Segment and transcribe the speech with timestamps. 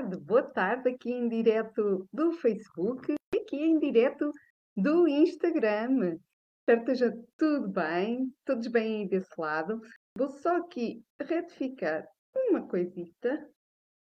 [0.00, 4.30] tarde, boa tarde, aqui em direto do Facebook e aqui em direto
[4.74, 6.16] do Instagram.
[6.60, 9.78] Espero que esteja tudo bem, todos bem aí desse lado.
[10.16, 13.46] Vou só aqui retificar uma coisita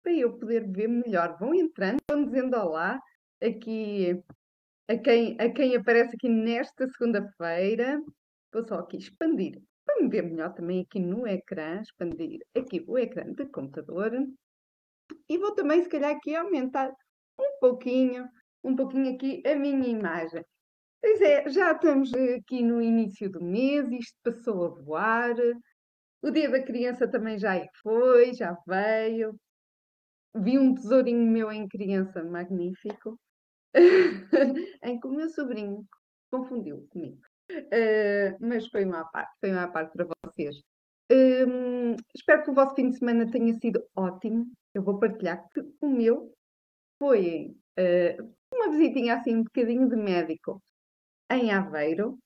[0.05, 1.37] para eu poder ver melhor.
[1.41, 3.01] Vão entrando, vão dizendo olá
[3.43, 4.23] aqui
[4.89, 8.01] a quem, a quem aparece aqui nesta segunda-feira.
[8.53, 12.97] Vou só aqui expandir para me ver melhor também aqui no ecrã, expandir aqui o
[12.97, 14.13] ecrã de computador.
[15.33, 16.95] E vou também, se calhar, aqui aumentar
[17.41, 18.29] um pouquinho,
[18.63, 20.45] um pouquinho aqui a minha imagem.
[21.01, 25.35] Pois é, já estamos aqui no início do mês, isto passou a voar.
[26.21, 29.35] O dia da criança também já foi, já veio.
[30.35, 33.19] Vi um tesourinho meu em criança magnífico,
[34.85, 35.83] em que o meu sobrinho
[36.31, 37.23] confundiu comigo.
[37.51, 40.57] Uh, mas foi uma parte, foi uma parte para vocês.
[41.11, 44.53] Um, espero que o vosso fim de semana tenha sido ótimo.
[44.75, 46.33] Eu vou partilhar que o meu
[46.99, 50.63] foi uh, uma visitinha assim um bocadinho de médico
[51.31, 52.19] em Aveiro.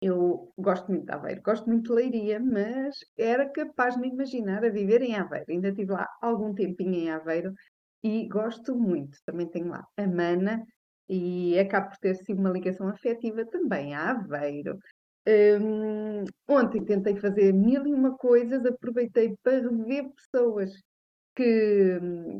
[0.00, 4.64] Eu gosto muito de Aveiro, gosto muito de Leiria, mas era capaz de me imaginar
[4.64, 5.46] a viver em Aveiro.
[5.48, 7.52] Ainda estive lá algum tempinho em Aveiro
[8.02, 9.18] e gosto muito.
[9.24, 10.64] Também tenho lá a Mana
[11.08, 14.78] e acabo por ter sido uma ligação afetiva também a Aveiro.
[15.28, 20.72] Um, ontem tentei fazer mil e uma coisas, aproveitei para rever pessoas
[21.34, 21.98] que,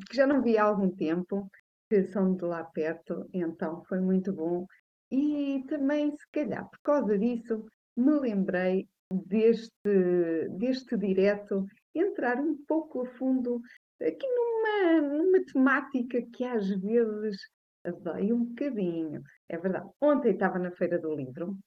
[0.08, 1.48] que já não vi há algum tempo,
[1.88, 4.66] que são de lá perto, então foi muito bom.
[5.10, 13.02] E também, se calhar, por causa disso, me lembrei deste, deste direto entrar um pouco
[13.02, 13.60] a fundo
[14.00, 17.36] aqui numa, numa temática que às vezes
[18.00, 19.22] dói um bocadinho.
[19.48, 19.90] É verdade.
[20.00, 21.58] Ontem estava na Feira do Livro,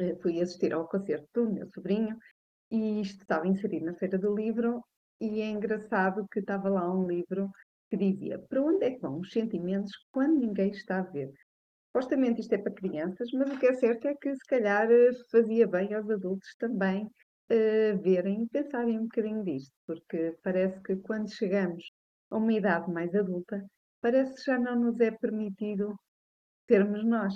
[0.00, 2.18] eh, fui assistir ao concerto do meu sobrinho
[2.70, 4.82] e isto estava inserido na Feira do Livro
[5.20, 7.50] e é engraçado que estava lá um livro
[7.90, 11.32] que dizia para onde é que vão os sentimentos quando ninguém está a ver?
[11.88, 15.10] Supostamente isto é para crianças, mas o que é certo é que se calhar eh,
[15.30, 20.96] fazia bem aos adultos também uh, verem e pensarem um bocadinho disto, porque parece que
[20.96, 21.82] quando chegamos
[22.30, 23.64] a uma idade mais adulta,
[24.00, 25.94] parece que já não nos é permitido
[26.68, 27.34] sermos nós.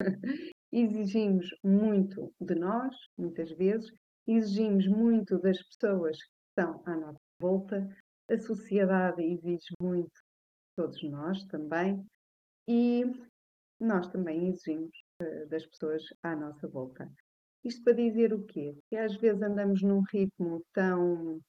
[0.72, 3.90] exigimos muito de nós, muitas vezes,
[4.26, 7.88] exigimos muito das pessoas que estão à nossa volta,
[8.30, 10.12] a sociedade exige muito
[10.76, 12.04] todos nós também,
[12.68, 13.04] e
[13.80, 14.92] nós também exigimos
[15.22, 17.10] uh, das pessoas à nossa volta.
[17.64, 18.76] Isto para dizer o quê?
[18.88, 21.40] Que às vezes andamos num ritmo tão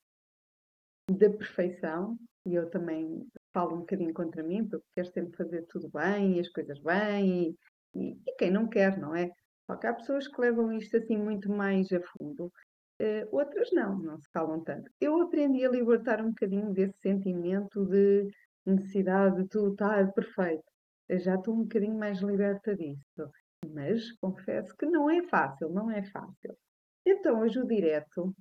[1.09, 5.89] da perfeição, e eu também falo um bocadinho contra mim, porque quero sempre fazer tudo
[5.89, 7.55] bem, as coisas bem,
[7.95, 9.31] e, e quem não quer, não é?
[9.69, 12.51] Só que há pessoas que levam isto assim muito mais a fundo,
[13.01, 14.89] uh, outras não, não se calam tanto.
[14.99, 18.31] Eu aprendi a libertar um bocadinho desse sentimento de
[18.65, 20.63] necessidade de tudo estar perfeito.
[21.09, 23.31] Eu já estou um bocadinho mais liberta disso,
[23.73, 26.55] mas confesso que não é fácil, não é fácil.
[27.05, 28.33] Então, hoje o direto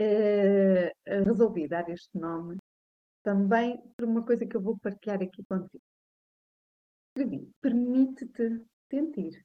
[0.00, 2.56] uh, resolvi dar este nome
[3.22, 5.82] também por uma coisa que eu vou partilhar aqui contigo.
[7.08, 9.44] Escrevi, permite-te sentir.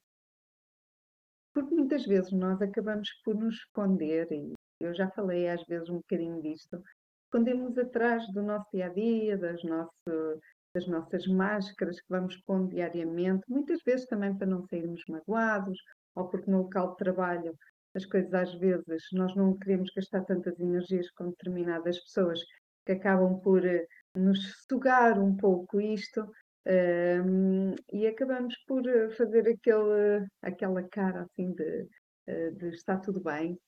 [1.54, 5.96] Porque muitas vezes nós acabamos por nos esconder, e eu já falei às vezes um
[5.96, 6.82] bocadinho disto,
[7.26, 10.40] escondemos atrás do nosso dia a dia, das, nosso,
[10.74, 15.78] das nossas máscaras que vamos pondo diariamente, muitas vezes também para não sairmos magoados,
[16.14, 17.54] ou porque no local de trabalho
[17.94, 22.40] as coisas às vezes nós não queremos gastar tantas energias com determinadas pessoas
[22.86, 23.86] que acabam por eh,
[24.16, 26.26] nos sugar um pouco isto
[26.66, 31.88] um, e acabamos por eh, fazer aquele, aquela cara assim de,
[32.26, 33.58] eh, de está tudo bem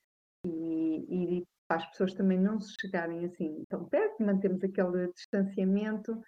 [0.47, 6.21] e, e para as pessoas também não se chegarem assim tão perto, mantemos aquele distanciamento,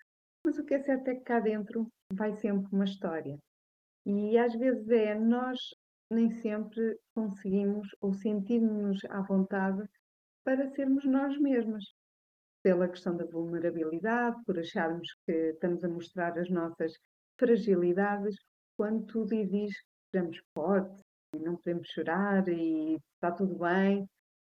[0.45, 3.39] mas o que é certo é que cá dentro vai sempre uma história.
[4.05, 5.59] E às vezes é, nós
[6.11, 9.85] nem sempre conseguimos ou sentimos-nos à vontade
[10.45, 11.85] para sermos nós mesmas
[12.67, 16.95] pela questão da vulnerabilidade, por acharmos que estamos a mostrar as nossas
[17.39, 18.35] fragilidades,
[18.77, 21.01] quando tudo exige que sejamos fortes
[21.33, 24.05] e não podemos chorar e está tudo bem.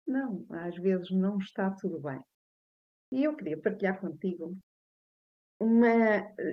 [0.06, 2.22] Não, às vezes não está tudo bem.
[3.12, 4.56] E eu queria partilhar contigo
[5.60, 5.88] uma.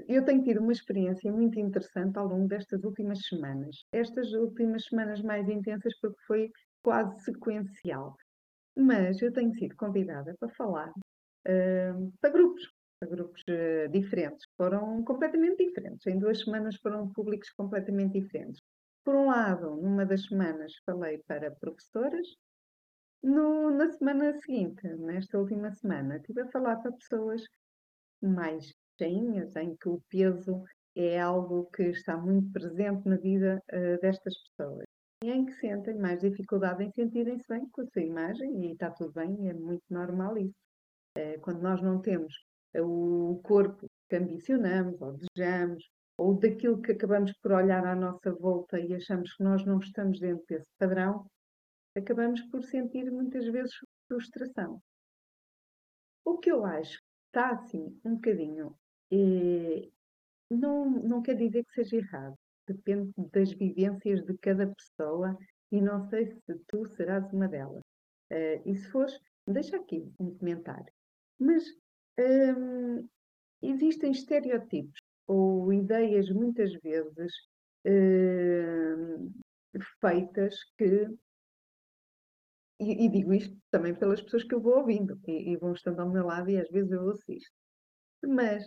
[0.09, 3.85] Eu tenho tido uma experiência muito interessante ao longo destas últimas semanas.
[3.93, 6.51] Estas últimas semanas mais intensas, porque foi
[6.83, 8.17] quase sequencial.
[8.75, 10.91] Mas eu tenho sido convidada para falar
[12.21, 12.71] para grupos,
[13.01, 14.47] para grupos uh, diferentes.
[14.57, 16.07] Foram completamente diferentes.
[16.07, 18.61] Em duas semanas foram públicos completamente diferentes.
[19.05, 22.27] Por um lado, numa das semanas falei para professoras,
[23.23, 27.43] no, na semana seguinte, nesta última semana, estive a falar para pessoas
[28.23, 30.63] mais cheinhas, em que o peso
[30.95, 34.85] é algo que está muito presente na vida uh, destas pessoas.
[35.23, 38.91] E em que sentem mais dificuldade em sentirem-se bem com a sua imagem, e está
[38.91, 40.55] tudo bem, é muito normal isso.
[41.19, 42.35] Uh, quando nós não temos
[42.77, 45.85] o corpo que ambicionamos ou desejamos,
[46.17, 50.21] ou daquilo que acabamos por olhar à nossa volta e achamos que nós não estamos
[50.21, 51.27] dentro desse padrão,
[51.97, 53.73] acabamos por sentir muitas vezes
[54.07, 54.81] frustração.
[56.25, 58.77] O que eu acho está assim um bocadinho,
[59.11, 59.89] eh,
[60.51, 62.37] não, não quer dizer que seja errado,
[62.69, 65.37] depende das vivências de cada pessoa
[65.73, 67.83] e não sei se tu serás uma delas.
[68.31, 70.93] Uh, e se fores, deixa aqui um comentário.
[71.41, 71.65] Mas
[72.19, 73.09] um,
[73.63, 77.33] existem estereotipos ou ideias muitas vezes
[77.87, 79.33] uh,
[80.01, 81.09] feitas que.
[82.79, 86.01] E, e, digo isto também pelas pessoas que eu vou ouvindo e, e, vão estando
[86.01, 87.53] ao meu lado e às vezes eu assisto.
[88.27, 88.65] Mas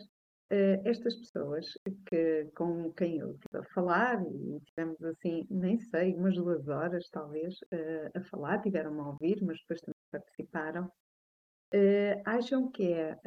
[0.52, 1.66] uh, estas pessoas
[2.08, 7.10] que, com quem eu estive a falar, e tivemos assim, nem sei, umas duas horas
[7.10, 10.92] talvez uh, a falar, tiveram-me a ouvir, mas depois também participaram,
[11.74, 13.18] uh, acham que é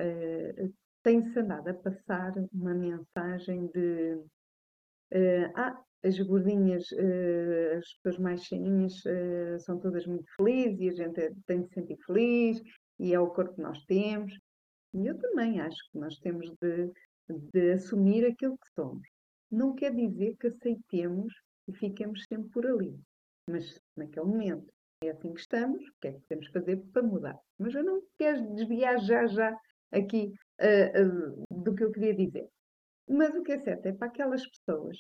[1.07, 4.15] tem-se andado a passar uma mensagem de
[5.13, 10.89] uh, ah, as gordinhas, uh, as pessoas mais cheinhas uh, são todas muito felizes e
[10.89, 12.61] a gente tem de se sentir feliz
[12.99, 14.37] e é o corpo que nós temos.
[14.95, 16.91] E eu também acho que nós temos de,
[17.53, 19.07] de assumir aquilo que somos.
[19.49, 21.33] Não quer dizer que aceitemos
[21.69, 22.99] e fiquemos sempre por ali.
[23.49, 24.67] Mas naquele momento
[25.03, 27.39] é assim que estamos, o que é que podemos fazer para mudar?
[27.59, 29.57] Mas eu não quero desviar já já
[29.93, 32.49] aqui uh, uh, do que eu queria dizer.
[33.09, 34.99] Mas o que é certo é para aquelas pessoas,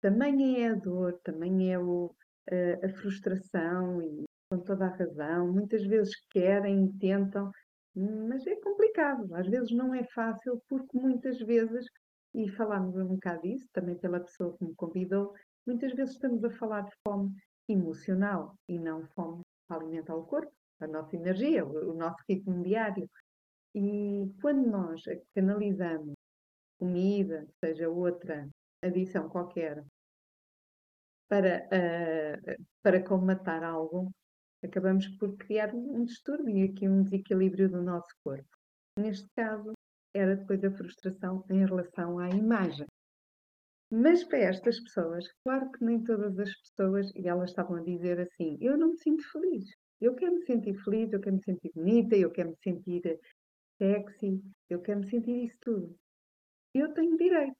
[0.00, 5.52] também é a dor, também é o, uh, a frustração e com toda a razão,
[5.52, 7.50] muitas vezes querem e tentam,
[7.96, 11.86] mas é complicado, às vezes não é fácil, porque muitas vezes,
[12.34, 15.32] e falámos um bocado disso, também pela pessoa que me convidou,
[15.66, 17.32] muitas vezes estamos a falar de fome
[17.68, 23.08] emocional e não fome para alimentar o corpo, a nossa energia, o nosso ritmo diário.
[23.74, 25.02] E quando nós
[25.34, 26.14] canalizamos
[26.78, 28.48] comida, seja outra
[28.82, 29.82] adição qualquer,
[31.28, 34.10] para, uh, para colmatar algo,
[34.62, 38.48] acabamos por criar um distúrbio e aqui um desequilíbrio do nosso corpo.
[38.98, 39.72] Neste caso,
[40.14, 42.86] era depois a frustração em relação à imagem.
[43.96, 48.18] Mas para estas pessoas, claro que nem todas as pessoas, e elas estavam a dizer
[48.18, 49.70] assim: eu não me sinto feliz.
[50.00, 53.20] Eu quero me sentir feliz, eu quero me sentir bonita, eu quero me sentir
[53.78, 55.96] sexy, eu quero me sentir isso tudo.
[56.74, 57.56] Eu tenho direito.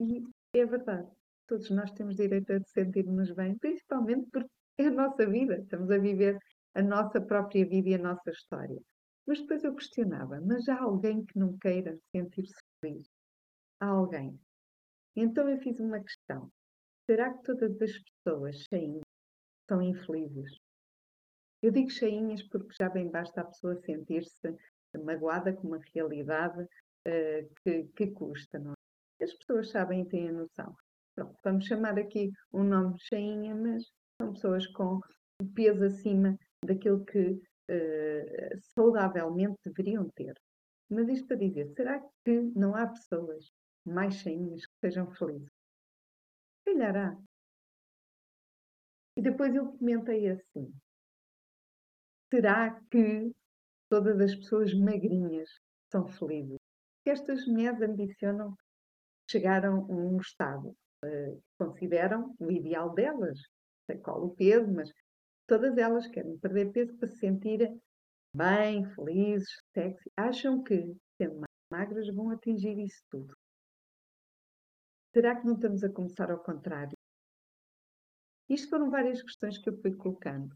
[0.00, 0.22] E
[0.54, 1.10] é verdade.
[1.48, 5.58] Todos nós temos direito a sentir-nos bem, principalmente porque é a nossa vida.
[5.58, 6.38] Estamos a viver
[6.74, 8.80] a nossa própria vida e a nossa história.
[9.26, 13.08] Mas depois eu questionava, mas há alguém que não queira sentir-se feliz?
[13.80, 14.38] Há alguém.
[15.16, 16.50] Então eu fiz uma questão.
[17.06, 19.02] Será que todas as pessoas cheinhas
[19.68, 20.58] são infelizes?
[21.62, 24.56] Eu digo cheinhas porque já bem basta a pessoa sentir-se
[24.98, 28.58] magoada com uma realidade uh, que, que, custa.
[28.58, 29.24] Não é?
[29.24, 30.74] As pessoas sabem e têm a noção.
[31.14, 33.84] Pronto, vamos chamar aqui um nome cheinha, mas
[34.20, 35.00] são pessoas com
[35.54, 40.34] peso acima daquilo que uh, saudavelmente deveriam ter.
[40.90, 43.50] Mas isto para dizer, será que não há pessoas
[43.86, 45.48] mais cheinhas sejam felizes?
[46.66, 47.22] Calhar há.
[49.16, 50.72] E depois eu comentei assim:
[52.30, 53.32] será que
[53.88, 55.48] todas as pessoas magrinhas
[55.90, 56.58] são felizes.
[57.06, 58.56] Estas mulheres ambicionam
[59.30, 60.70] chegar a um estado
[61.04, 63.38] uh, que consideram o ideal delas,
[63.86, 64.90] sei qual o peso, mas
[65.46, 67.80] todas elas querem perder peso para se sentirem
[68.34, 70.10] bem, felizes, sexy.
[70.16, 73.34] Acham que, sendo magras, vão atingir isso tudo.
[75.14, 76.98] Será que não estamos a começar ao contrário?
[78.48, 80.52] Isto foram várias questões que eu fui colocando,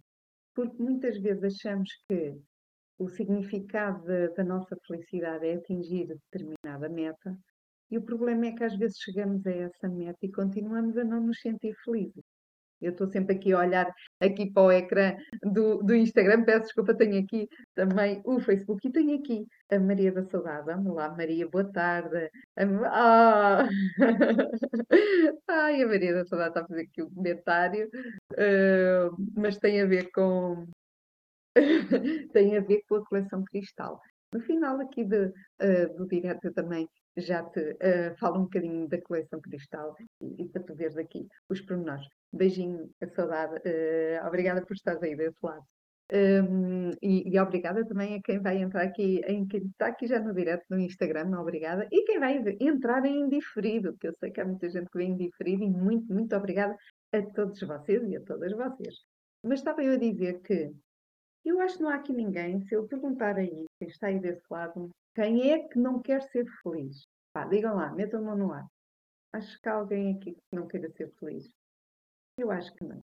[0.52, 2.36] porque muitas vezes achamos que
[2.98, 7.38] o significado da, nossa felicidade é atingir determinada meta,
[7.88, 11.20] e o problema é que às vezes chegamos a essa meta e continuamos a não
[11.20, 12.24] nos sentir felizes.
[12.80, 16.94] Eu estou sempre aqui a olhar aqui para o ecrã do, do Instagram, peço desculpa,
[16.94, 20.66] tenho aqui também o Facebook e tenho aqui a Maria da Saudade.
[20.66, 22.30] Vamos lá, Maria, boa tarde.
[22.86, 23.68] Ah!
[25.48, 27.88] Ai, a Maria da Saudade está a fazer aqui um comentário,
[28.32, 30.66] uh, mas tem a ver com,
[32.32, 34.00] tem a ver com a coleção cristal.
[34.32, 38.86] No final aqui de, uh, do direto eu também já te uh, falo um bocadinho
[38.88, 42.06] da coleção cristal e, e, para tu veres aqui os pormenores.
[42.32, 43.56] Beijinho, a saudade.
[43.56, 45.64] Uh, obrigada por estares aí desse lado.
[46.10, 50.18] Um, e, e, obrigada também a quem vai entrar aqui, em quem está aqui já
[50.18, 51.86] no direto no Instagram, obrigada.
[51.92, 55.10] E quem vai entrar em indiferido, que eu sei que há muita gente que vem
[55.10, 56.74] indiferido, e muito, muito obrigada
[57.12, 58.94] a todos vocês e a todas vocês.
[59.44, 60.72] Mas estava eu a dizer que
[61.48, 64.44] eu acho que não há aqui ninguém, se eu perguntar aí, quem está aí desse
[64.50, 67.06] lado, quem é que não quer ser feliz?
[67.32, 68.66] Pá, digam lá, metam a mão no ar.
[69.32, 71.48] Acho que há alguém aqui que não queira ser feliz.
[72.36, 73.02] Eu acho que não.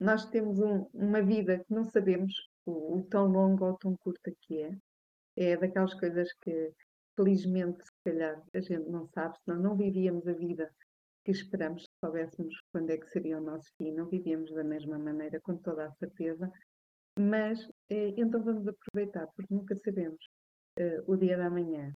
[0.00, 2.32] Nós temos um, uma vida que não sabemos
[2.66, 4.76] o, o, tão longa ou tão curta que é.
[5.36, 6.72] É daquelas coisas que,
[7.16, 10.72] felizmente, se calhar, a gente não sabe, senão não vivíamos a vida
[11.24, 13.92] que esperamos se soubéssemos quando é que seria o nosso fim.
[13.92, 16.52] Não vivíamos da mesma maneira, com toda a certeza.
[17.18, 20.18] Mas, eh, então vamos aproveitar, porque nunca sabemos
[20.78, 21.92] eh, o dia da manhã.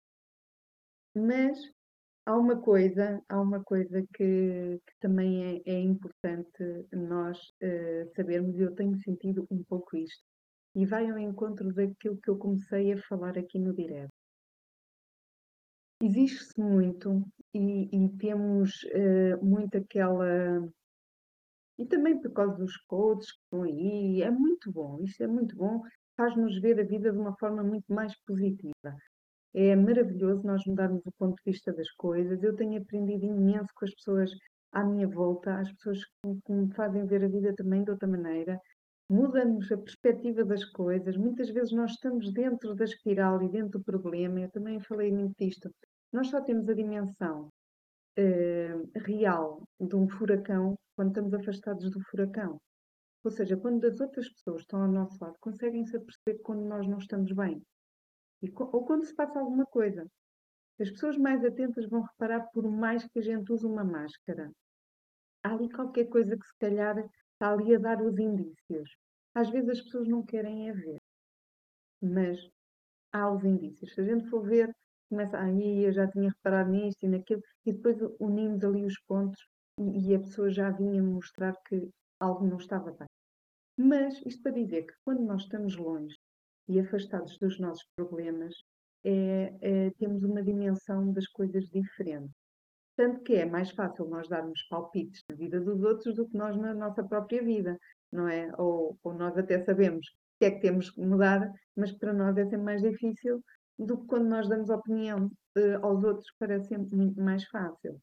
[1.15, 1.57] Mas
[2.25, 8.57] há uma coisa, há uma coisa que, que também é, é, importante nós uh, sabermos,
[8.57, 10.24] e eu tenho sentido um pouco isto,
[10.75, 14.12] e vai ao encontro daquilo que eu comecei a falar aqui no direto.
[16.01, 20.67] Existe-se muito e, e temos uh, muito aquela.
[21.77, 25.55] E também por causa dos codes que estão aí, é muito bom, isto é muito
[25.55, 25.82] bom,
[26.15, 28.96] faz-nos ver a vida de uma forma muito mais positiva.
[29.53, 32.41] É maravilhoso nós mudarmos o ponto de vista das coisas.
[32.44, 34.32] Eu tenho aprendido imenso com as pessoas
[34.72, 36.00] à minha volta, as pessoas
[36.46, 38.60] que, me fazem ver a vida também de outra maneira.
[39.10, 41.15] Muda-nos a perspectiva das coisas.
[41.15, 44.41] Muitas vezes nós estamos dentro da espiral e dentro do problema.
[44.41, 45.70] Eu também falei muito disto.
[46.12, 47.50] Nós só temos a dimensão
[48.95, 52.60] real de um furacão quando estamos afastados do furacão.
[53.24, 57.00] Ou seja, quando as outras pessoas estão ao nosso lado, conseguem-se perceber quando nós não
[57.00, 57.62] estamos bem.
[58.41, 60.05] E, ou quando se passa alguma coisa.
[60.79, 64.51] As pessoas mais atentas vão reparar, por mais que a gente use uma máscara,
[65.43, 66.98] há ali qualquer coisa que se calhar
[67.34, 68.95] está ali a dar os indícios.
[69.34, 71.01] Às vezes as pessoas não querem é ver,
[72.01, 72.50] mas
[73.12, 73.93] há os indícios.
[73.93, 74.75] Se a gente for ver,
[75.09, 79.39] começa, aí eu já tinha reparado nisto e naquilo, e depois unimos ali os pontos
[79.79, 83.07] e, e a pessoa já vinha mostrar que algo não estava bem.
[83.77, 86.15] Mas isto para dizer que quando nós estamos longe
[86.67, 88.53] e afastados dos nossos problemas,
[89.03, 92.31] é, é, temos uma dimensão das coisas diferente.
[92.95, 96.55] Tanto que é mais fácil nós darmos palpites na vida dos outros do que nós
[96.55, 97.77] na nossa própria vida,
[98.12, 98.50] não é?
[98.57, 102.38] Ou, ou nós até sabemos o que é que temos que mudar, mas para nós
[102.38, 103.43] é sempre mais difícil
[103.77, 108.00] do que quando nós damos opinião eh, aos outros, parece sempre muito mais fácil.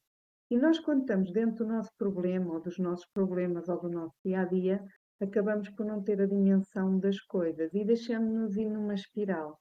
[0.51, 4.15] E nós, quando estamos dentro do nosso problema, ou dos nossos problemas, ou do nosso
[4.23, 4.83] dia a dia,
[5.21, 9.57] acabamos por não ter a dimensão das coisas e deixamos-nos ir numa espiral.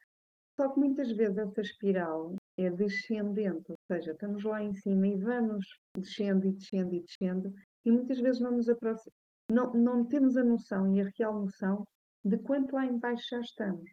[0.58, 5.16] Só que muitas vezes essa espiral é descendente, ou seja, estamos lá em cima e
[5.16, 5.66] vamos
[5.96, 7.54] descendo e descendo e descendo,
[7.84, 9.12] e muitas vezes não nos aproximamos,
[9.50, 11.84] não, não temos a noção e a real noção
[12.24, 13.90] de quanto lá embaixo já estamos.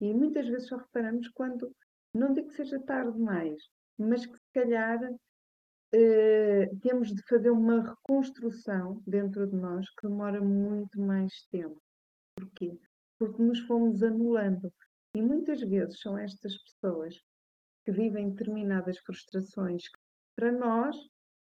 [0.00, 1.70] E muitas vezes só reparamos quando,
[2.14, 3.62] não digo que seja tarde demais,
[3.98, 4.98] mas que se calhar
[5.92, 11.80] eh, temos de fazer uma reconstrução dentro de nós que demora muito mais tempo.
[12.36, 12.78] Porquê?
[13.18, 14.72] Porque nos fomos anulando.
[15.14, 17.20] E muitas vezes são estas pessoas
[17.84, 19.98] que vivem determinadas frustrações que,
[20.36, 20.96] para nós,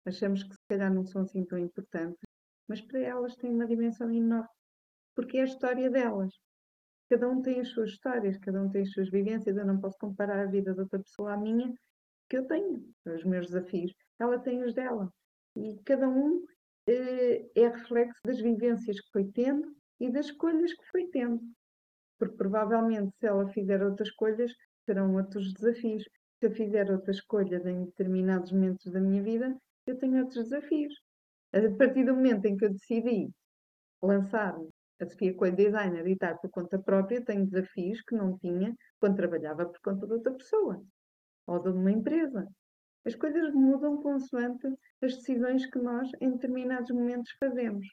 [0.06, 2.20] achamos que se calhar não são assim tão importantes,
[2.66, 4.48] mas para elas têm uma dimensão enorme,
[5.14, 6.32] porque é a história delas.
[7.10, 9.56] Cada um tem as suas histórias, cada um tem as suas vivências.
[9.56, 11.74] Eu não posso comparar a vida de outra pessoa à minha,
[12.28, 15.12] que eu tenho, os meus desafios ela tem os dela.
[15.56, 16.44] E cada um
[16.86, 21.40] eh, é reflexo das vivências que foi tendo e das escolhas que foi tendo.
[22.18, 24.52] Porque provavelmente, se ela fizer outras escolhas,
[24.84, 26.04] serão outros desafios.
[26.38, 30.94] Se eu fizer outras escolhas em determinados momentos da minha vida, eu tenho outros desafios.
[31.52, 33.30] A partir do momento em que eu decidi
[34.02, 34.69] lançar-me
[35.00, 39.16] a Sofia Coelho Designer e estar por conta própria, tenho desafios que não tinha quando
[39.16, 40.82] trabalhava por conta de outra pessoa
[41.46, 42.46] ou de uma empresa.
[43.04, 44.66] As coisas mudam consoante
[45.02, 47.86] as decisões que nós, em determinados momentos, fazemos.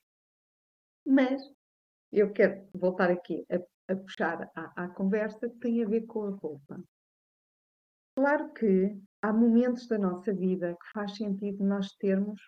[1.05, 1.41] Mas
[2.11, 6.23] eu quero voltar aqui a, a puxar à, à conversa que tem a ver com
[6.23, 6.83] a roupa.
[8.17, 12.41] Claro que há momentos da nossa vida que faz sentido nós termos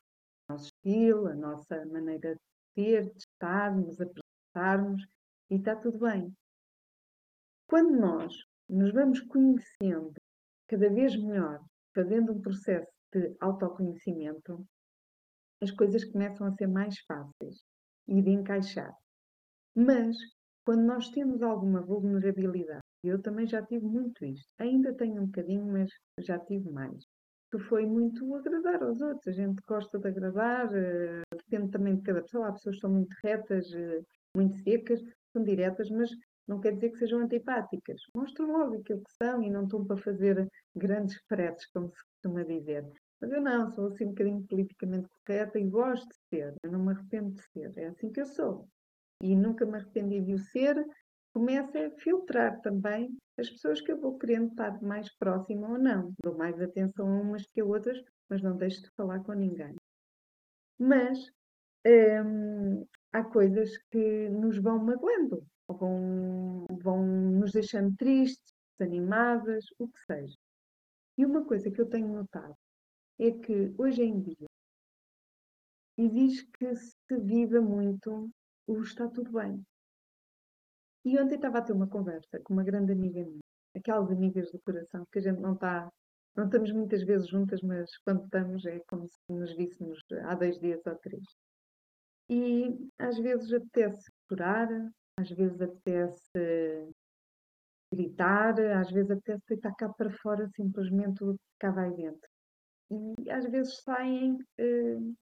[0.49, 2.41] o nosso estilo, a nossa maneira de
[2.73, 5.03] ser, de estar, de nos apresentarmos,
[5.49, 6.33] e está tudo bem.
[7.67, 8.33] Quando nós
[8.67, 10.13] nos vamos conhecendo
[10.67, 11.59] cada vez melhor
[11.93, 14.65] fazendo um processo de autoconhecimento,
[15.61, 17.63] as coisas começam a ser mais fáceis
[18.07, 18.93] e de encaixar.
[19.75, 20.15] Mas,
[20.65, 25.65] quando nós temos alguma vulnerabilidade, eu também já tive muito isto, ainda tenho um bocadinho,
[25.65, 25.89] mas
[26.19, 27.03] já tive mais,
[27.51, 29.27] que foi muito agradar aos outros.
[29.27, 32.47] A gente gosta de agradar, uh, depende também de cada pessoa.
[32.47, 35.01] Há pessoas que são muito retas, uh, muito secas,
[35.33, 36.09] são diretas, mas
[36.47, 38.01] não quer dizer que sejam antipáticas.
[38.15, 42.43] Mostram logo aquilo que são e não estão para fazer grandes fretes, como se costuma
[42.43, 42.85] dizer.
[43.21, 46.79] Mas eu não, sou assim um bocadinho politicamente correta e gosto de ser, eu não
[46.79, 48.67] me arrependo de ser, é assim que eu sou.
[49.21, 50.75] E nunca me arrependi de o ser.
[51.33, 56.13] Começo a filtrar também as pessoas que eu vou querendo estar mais próxima ou não.
[56.23, 59.75] Dou mais atenção a umas que a outras, mas não deixo de falar com ninguém.
[60.79, 61.31] Mas
[61.85, 69.87] hum, há coisas que nos vão magoando, ou vão, vão nos deixando tristes, desanimadas, o
[69.87, 70.35] que seja.
[71.17, 72.55] E uma coisa que eu tenho notado
[73.19, 74.47] é que hoje em dia
[75.97, 78.29] exige que se viva muito
[78.65, 79.61] o está tudo bem.
[81.05, 83.39] E ontem estava a ter uma conversa com uma grande amiga minha,
[83.75, 85.89] aquelas amigas do coração, que a gente não está,
[86.35, 90.59] não estamos muitas vezes juntas, mas quando estamos é como se nos víssemos há dois
[90.59, 91.23] dias ou três.
[92.29, 94.67] E às vezes apetece chorar,
[95.17, 96.29] às vezes apetece
[97.91, 101.23] gritar, às vezes apetece deitar cá para fora simplesmente
[101.59, 102.29] cá vai dentro
[102.91, 105.15] e às vezes saem uh,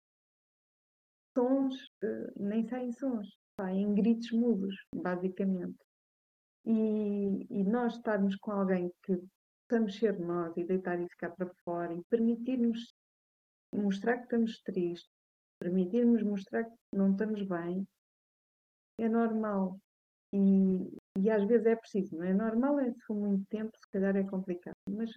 [1.36, 3.28] sons, uh, nem saem sons,
[3.60, 5.78] saem gritos mudos, basicamente.
[6.66, 9.20] E, e, nós estarmos com alguém que
[9.62, 12.94] estamos ser nós e deitar isso cá para fora e permitir-nos
[13.72, 15.10] mostrar que estamos tristes,
[15.58, 17.86] permitir-nos mostrar que não estamos bem,
[18.98, 19.78] é normal.
[20.32, 23.90] E, e às vezes é preciso, não é normal, é se for muito tempo, se
[23.92, 25.10] calhar é complicado, mas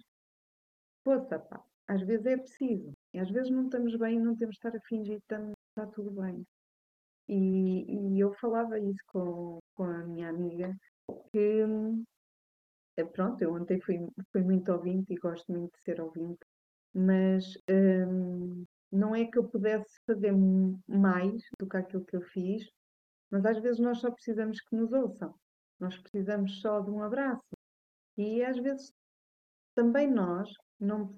[1.02, 2.92] força, pá, às vezes é preciso.
[3.14, 5.86] E às vezes não estamos bem e não temos de estar a fingir que está
[5.86, 6.44] tudo bem.
[7.28, 10.74] E, e, eu falava isso com, com a minha amiga,
[11.30, 11.64] que
[12.96, 13.98] eh, pronto, eu ontem fui,
[14.32, 16.40] fui muito ouvinte e gosto muito de ser ouvinte,
[16.94, 20.32] mas hum, não é que eu pudesse fazer
[20.88, 22.68] mais do que aquilo que eu fiz,
[23.30, 25.34] mas às vezes nós só precisamos que nos ouçam,
[25.78, 27.44] nós precisamos só de um abraço.
[28.16, 28.92] E às vezes
[29.74, 31.14] também nós não,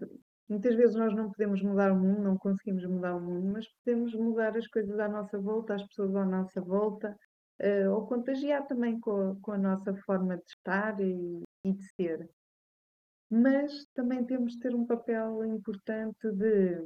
[0.50, 4.12] Muitas vezes nós não podemos mudar o mundo, não conseguimos mudar o mundo, mas podemos
[4.14, 7.16] mudar as coisas à nossa volta, as pessoas à nossa volta,
[7.62, 11.84] uh, ou contagiar também com a, com a, nossa forma de estar e, e de
[11.94, 12.28] ser.
[13.30, 16.84] Mas também temos de ter um papel importante de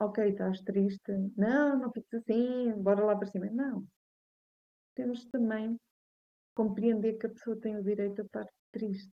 [0.00, 3.46] ok, estás triste, não, não fiques assim, bora lá para cima.
[3.52, 3.86] Não.
[4.96, 5.78] Temos também
[6.56, 9.12] compreender que a pessoa tem o direito a estar triste.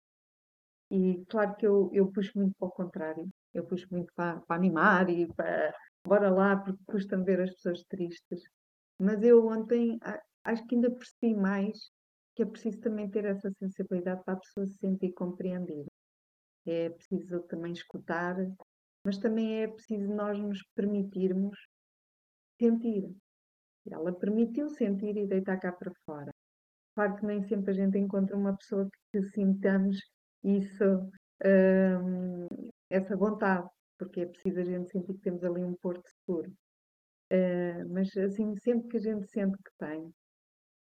[0.91, 4.55] E claro que eu, eu puxo muito para o contrário, eu puxo muito para, para
[4.55, 5.73] animar e para
[6.05, 8.43] bora lá, porque custa-me ver as pessoas tristes.
[8.99, 9.99] Mas eu ontem
[10.43, 11.91] acho que ainda percebi mais
[12.35, 15.89] que é preciso também ter essa sensibilidade para a pessoa se sentir compreendida.
[16.65, 18.35] É preciso também escutar,
[19.05, 21.57] mas também é preciso nós nos permitirmos
[22.59, 23.15] sentir.
[23.89, 26.31] Ela permitiu sentir e deitar cá para fora.
[26.95, 29.97] Claro que nem sempre a gente encontra uma pessoa que, sintamos
[30.45, 31.09] isso,
[31.43, 32.47] um,
[32.89, 36.51] essa vontade, porque é preciso a gente sentir que temos ali um porto seguro.
[37.33, 40.13] Uh, mas assim, sempre que a gente sente que tem,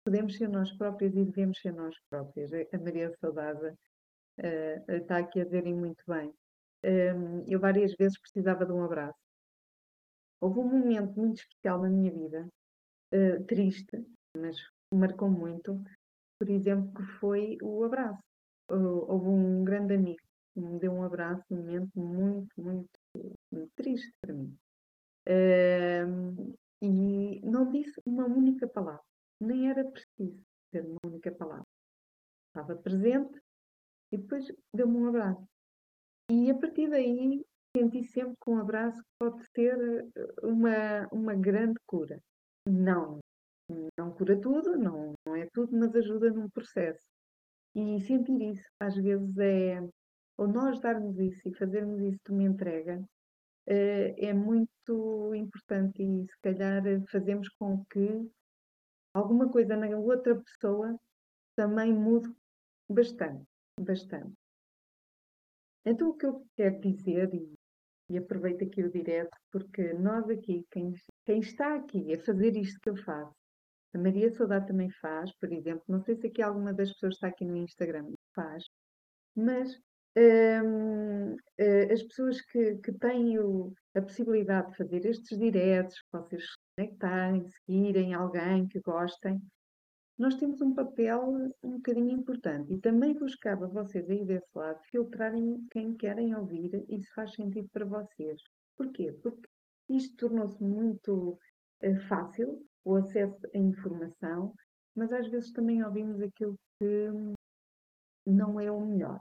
[0.06, 2.52] podemos ser nós próprios e devemos ser nós próprias.
[2.54, 3.76] A Maria Saudada
[4.40, 6.32] uh, está aqui a dizerem muito bem.
[6.86, 9.18] Um, eu várias vezes precisava de um abraço.
[10.40, 12.48] Houve um momento muito especial na minha vida,
[13.14, 14.06] uh, triste,
[14.38, 14.56] mas
[14.94, 15.84] marcou muito,
[16.40, 18.29] por exemplo, que foi o abraço
[18.70, 20.22] houve um grande amigo
[20.54, 22.90] que me deu um abraço num momento muito, muito,
[23.52, 24.58] muito triste para mim.
[26.82, 29.04] e não disse uma única palavra,
[29.40, 31.68] nem era preciso ter uma única palavra.
[32.48, 33.40] Estava presente
[34.12, 35.48] e depois deu-me um abraço.
[36.32, 37.44] E a partir daí
[37.76, 39.78] senti sempre que um abraço pode ser
[40.44, 42.20] uma, uma grande cura.
[42.68, 43.20] Não,
[43.98, 47.06] não cura tudo, não, não é tudo, mas ajuda num processo.
[47.80, 49.80] E sentir isso, às vezes, é.
[50.38, 53.02] Ou nós darmos isso e fazermos isso de uma entrega,
[53.68, 58.30] eh, é muito importante e, se calhar, fazemos com que
[59.14, 61.00] alguma coisa na outra pessoa
[61.56, 62.30] também mude
[62.90, 63.46] bastante.
[63.80, 64.34] Bastante.
[65.86, 67.54] Então, o que eu quero dizer, e,
[68.10, 70.94] e aproveito aqui o direto, porque nós aqui, quem,
[71.26, 73.39] quem está aqui a fazer isto que eu faço,
[73.94, 75.84] a Maria Saudade também faz, por exemplo.
[75.88, 78.64] Não sei se aqui alguma das pessoas está aqui no Instagram faz,
[79.36, 79.76] mas
[80.18, 86.44] hum, eh, as pessoas que, que têm o, a possibilidade de fazer estes diretos, vocês
[86.44, 89.42] se conectarem, seguirem alguém que gostem,
[90.20, 92.74] nós temos um papel um bocadinho importante.
[92.74, 97.10] E também vos cabe a vocês aí desse lado filtrarem quem querem ouvir e se
[97.14, 98.42] faz sentido para vocês.
[98.76, 99.14] Porquê?
[99.24, 99.48] Porque
[99.90, 101.40] isto tornou-se muito
[101.84, 104.54] uh, fácil o acesso à informação
[105.00, 107.08] mas às vezes também ouvimos aquilo que
[108.28, 109.20] não é o melhor.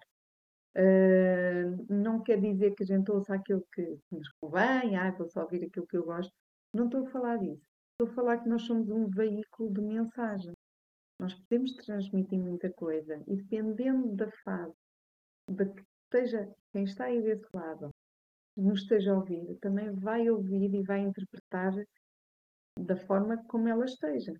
[0.77, 5.43] Uh, não quer dizer que a gente ouça aquilo que nos convém, ah, vou só
[5.43, 6.33] ouvir aquilo que eu gosto.
[6.75, 7.63] Não estou a falar disso.
[7.93, 10.53] Estou a falar que nós somos um veículo de mensagem.
[11.21, 14.75] Nós podemos transmitir muita coisa e dependendo da fase
[15.49, 17.91] de que esteja quem está aí desse lado
[18.57, 21.73] nos esteja a ouvir, também vai ouvir e vai interpretar
[22.85, 24.33] da forma como ela esteja.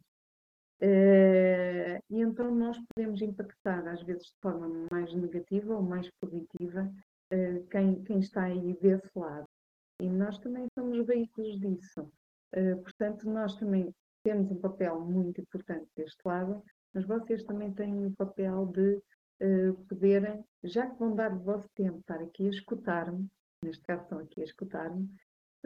[0.81, 6.89] Uh, e então nós podemos impactar, às vezes de forma mais negativa ou mais positiva,
[7.33, 9.47] uh, quem, quem está aí desse lado.
[10.01, 12.03] E nós também somos veículos disso.
[12.55, 16.63] Uh, portanto, nós também temos um papel muito importante deste lado,
[16.95, 19.03] mas vocês também têm o papel de
[19.89, 23.29] poderem, já que vão dar o vosso tempo estar aqui a escutar-me,
[23.65, 25.09] neste caso estão aqui a escutar-me,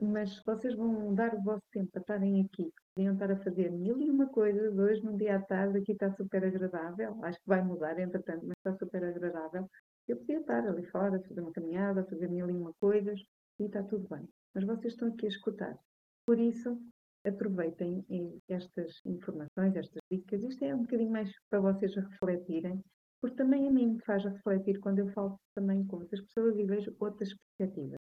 [0.01, 4.01] mas vocês vão dar o vosso tempo para estarem aqui, podiam estar a fazer mil
[4.01, 7.63] e uma coisas, hoje, num dia à tarde, aqui está super agradável, acho que vai
[7.63, 9.69] mudar, entretanto, mas está super agradável.
[10.09, 13.21] Eu podia estar ali fora, fazer uma caminhada, fazer mil e uma coisas,
[13.61, 14.29] e está tudo bem.
[14.55, 15.79] Mas vocês estão aqui a escutar.
[16.27, 16.81] Por isso,
[17.27, 18.05] aproveitem
[18.49, 20.43] estas informações, estas dicas.
[20.43, 22.83] Isto é um bocadinho mais para vocês refletirem,
[23.21, 26.65] porque também a mim me faz refletir quando eu falo também com outras pessoas e
[26.65, 28.02] vejo outras perspectivas.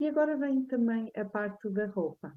[0.00, 2.34] E agora vem também a parte da roupa.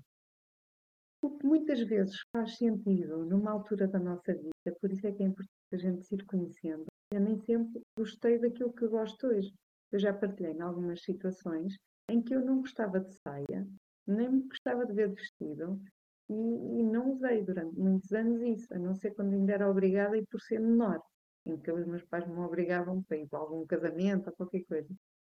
[1.21, 5.23] O que muitas vezes faz sentido numa altura da nossa vida, por isso é que
[5.23, 6.85] é importante a gente se ir conhecendo.
[7.11, 9.51] Eu nem sempre gostei daquilo que gosto hoje.
[9.91, 11.75] Eu já partilhei em algumas situações
[12.09, 13.67] em que eu não gostava de saia,
[14.05, 15.81] nem me gostava de ver vestido
[16.29, 20.17] e, e, não usei durante muitos anos isso, a não ser quando ainda era obrigada
[20.17, 21.01] e por ser menor,
[21.45, 24.93] em que os meus pais me obrigavam para ir para algum casamento ou qualquer coisa.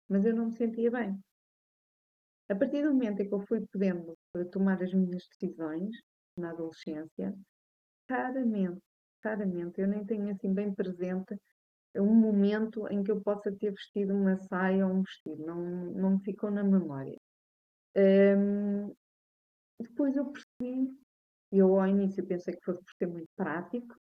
[0.09, 1.19] Mas eu não me sentia bem.
[2.51, 4.19] A partir do momento em que eu fui podendo
[4.51, 5.97] tomar as minhas decisões
[6.37, 7.33] na adolescência,
[8.11, 8.83] raramente,
[9.23, 11.39] raramente, eu nem tenho assim bem presente
[11.95, 15.61] um momento em que eu possa ter vestido uma saia ou um vestido, não,
[15.93, 17.17] não me ficou na memória.
[17.97, 18.93] Um,
[19.81, 20.93] depois eu percebi,
[21.53, 23.95] eu ao início pensei que fosse por ser muito prático,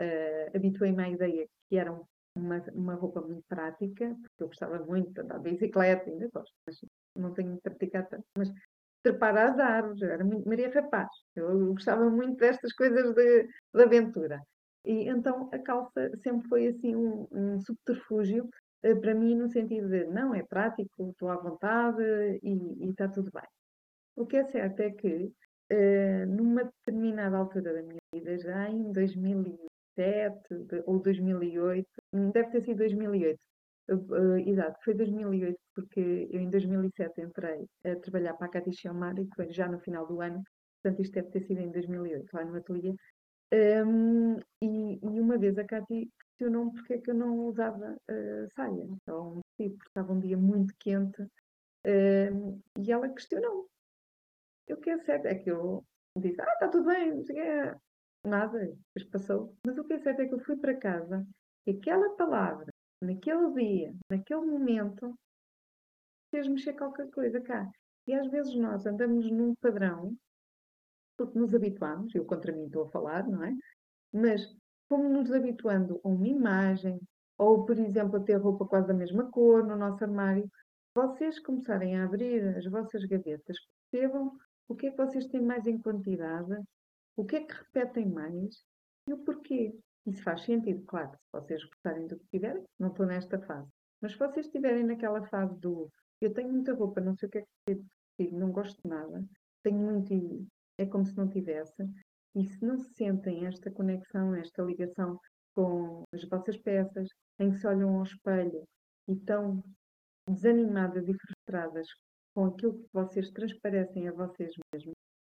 [0.00, 1.92] uh, habituei-me à ideia que era
[2.36, 6.54] uma, uma roupa muito prática, porque eu gostava muito de andar de bicicleta, ainda gosto,
[6.66, 6.80] mas
[7.16, 8.52] não tenho praticado tanto, mas
[9.02, 13.42] trepar às árvores, era muito Maria Rapaz, eu gostava muito destas coisas de,
[13.74, 14.40] de aventura.
[14.84, 18.48] E então a calça sempre foi assim um, um subterfúgio
[18.84, 22.02] uh, para mim no sentido de não, é prático, estou à vontade
[22.42, 23.46] e, está tudo bem.
[24.16, 25.32] O que é certo é que
[25.72, 28.90] uh, numa determinada altura da minha vida, já em
[30.00, 31.88] 2007 ou 2008,
[32.32, 33.38] deve ter sido 2008,
[33.90, 39.26] Uh, exato, foi 2008, porque eu em 2007 entrei a trabalhar para a Cati Chiomari,
[39.26, 40.44] que foi já no final do ano,
[40.80, 42.94] portanto isto deve ter sido em 2008, lá no ateliê.
[43.52, 48.48] Um, e, e, uma vez a Cati questionou-me porque é que eu não usava uh,
[48.54, 51.22] saia, vestido, porque estava um dia muito quente,
[51.84, 53.66] um, e ela questionou-me.
[54.70, 55.84] O que é certo é que eu
[56.16, 57.24] disse, ah, está tudo bem,
[58.24, 59.54] nada, depois passou.
[59.66, 61.26] Mas o que é certo é que eu fui para casa
[61.66, 62.66] e aquela palavra
[63.02, 65.14] naquele dia, naquele momento,
[66.30, 67.68] fez mexer qualquer coisa cá.
[68.06, 70.16] E às vezes nós andamos num padrão,
[71.16, 73.54] porque nos habituamos, eu contra mim estou a falar, não é?
[74.12, 74.42] Mas
[74.88, 77.00] como nos habituando a uma imagem,
[77.38, 80.50] ou por exemplo a ter roupa quase da mesma cor no nosso armário,
[80.94, 83.56] vocês começarem a abrir as vossas gavetas,
[83.90, 84.32] percebam
[84.68, 86.56] o que é que vocês têm mais em quantidade,
[87.16, 88.64] o que é que repetem mais
[89.06, 89.74] e o porquê.
[90.06, 93.68] Isso faz sentido, claro, se vocês gostarem do que tiverem, não estou nesta fase.
[94.00, 97.38] Mas se vocês estiverem naquela fase do eu tenho muita roupa, não sei o que
[97.38, 97.82] é que
[98.18, 99.24] vestir, não gosto de nada,
[99.62, 100.46] tenho muito e
[100.78, 101.82] é como se não tivesse,
[102.34, 105.18] e se não se sentem esta conexão, esta ligação
[105.54, 108.64] com as vossas peças, em que se olham ao espelho
[109.08, 109.62] e estão
[110.28, 111.86] desanimadas e frustradas
[112.34, 114.94] com aquilo que vocês transparecem a vocês mesmos,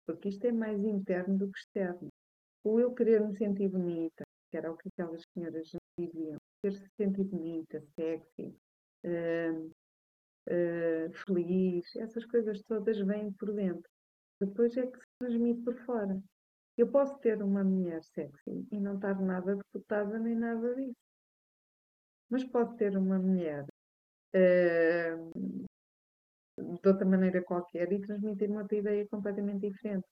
[0.07, 2.09] porque isto é mais interno do que externo.
[2.65, 7.31] O eu querer me sentir bonita, que era o que aquelas senhoras diziam, ter-se sentido
[7.31, 8.55] bonita, sexy,
[9.05, 9.71] uh,
[10.49, 13.91] uh, feliz, essas coisas todas vêm por dentro.
[14.41, 16.23] Depois é que se transmite por fora.
[16.77, 20.97] Eu posso ter uma mulher sexy e não estar nada deputada nem nada disso.
[22.31, 23.67] Mas posso ter uma mulher
[24.35, 25.67] uh,
[26.63, 30.07] de outra maneira qualquer e transmitir uma outra ideia completamente diferente.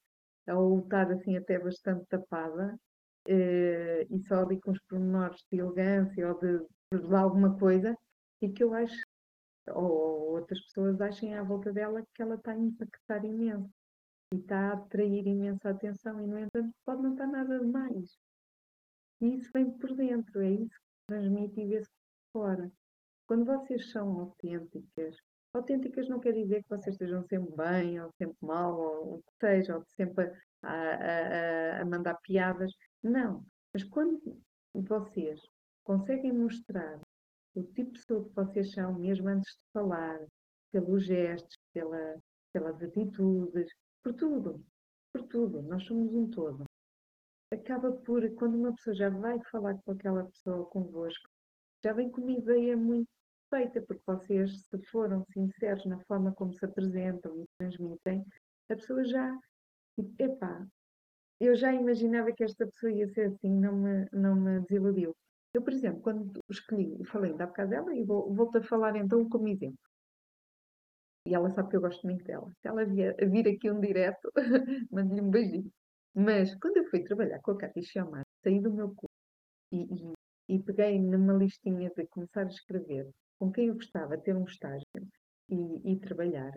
[0.48, 2.78] Ou estar assim até bastante tapada
[3.28, 6.58] uh, e só ali com os pormenores de elegância ou de,
[6.92, 7.96] de, alguma coisa,
[8.42, 9.02] e que eu acho,
[9.68, 13.70] ou outras pessoas achem à volta dela que ela está a impactar imenso
[14.32, 18.16] e está a atrair imensa atenção, e no entanto pode não estar nada demais.
[19.20, 21.90] E isso vem por dentro, é isso que transmite e vê-se
[22.32, 22.72] por fora.
[23.26, 25.16] Quando vocês são autênticas,
[25.52, 29.32] autênticas não quer dizer que vocês estejam sempre bem, ou sempre mal, ou o que
[29.40, 30.32] seja, ou sempre
[30.62, 32.72] a, a, a mandar piadas.
[33.02, 33.44] Não.
[33.72, 34.20] Mas quando
[34.74, 35.40] vocês
[35.84, 37.00] conseguem mostrar
[37.54, 40.20] o tipo de pessoa que vocês são, mesmo antes de falar,
[40.72, 42.16] pelos gestos, pela,
[42.52, 44.64] pelas atitudes, por tudo,
[45.12, 46.64] por tudo, nós somos um todo.
[47.52, 51.28] Acaba por, quando uma pessoa já vai falar com aquela pessoa convosco,
[51.84, 53.08] já vem com uma ideia muito
[53.50, 58.24] feita, porque vocês, se foram sinceros na forma como se apresentam e transmitem,
[58.70, 59.38] a pessoa já,
[60.18, 60.66] epá,
[61.40, 65.14] eu já imaginava que esta pessoa ia ser assim, não me, não me desiludiu.
[65.52, 69.28] Eu, por exemplo, quando escolhi, falei há bocado dela e vou, volto a falar então
[69.28, 69.78] como exemplo.
[71.26, 72.50] E ela sabe que eu gosto muito dela.
[72.60, 74.30] Se ela vier, vir aqui um direto,
[74.90, 75.70] mando-lhe um beijinho.
[76.14, 79.08] Mas quando eu fui trabalhar com a Cátia Chamar, saí do meu curso
[79.72, 83.08] e, e, e, peguei numa listinha de começar a escrever
[83.40, 84.86] com quem eu gostava de ter um estágio
[85.48, 86.52] e, e trabalhar,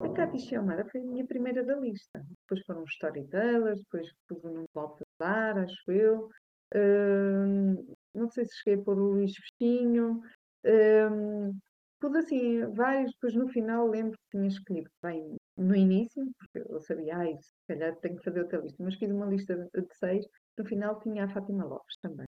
[0.00, 2.24] a Cátia Chamara foi a minha primeira da lista.
[2.42, 6.28] Depois foram os storytellers, depois pus o nome de acho eu.
[6.74, 10.20] Uh, não sei se cheguei a pôr o Luís Festinho.
[10.64, 11.54] Uh,
[12.00, 16.80] tudo assim, vários, depois no final lembro que tinha escolhido bem no início, porque eu
[16.80, 20.26] sabia, ai, se calhar tenho que fazer outra lista, mas fiz uma lista de seis,
[20.58, 22.26] no final tinha a Fátima Lopes também.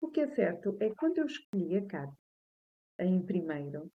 [0.00, 2.19] O que é certo é que quando eu escolhi a Cátia
[3.00, 3.90] em primeiro,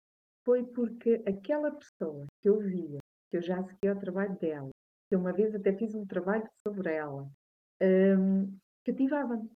[0.44, 2.98] foi porque aquela pessoa que eu via,
[3.30, 4.70] que eu já seguia o trabalho dela,
[5.08, 7.28] que uma vez até fiz um trabalho sobre ela,
[7.82, 9.50] um, cativava-me.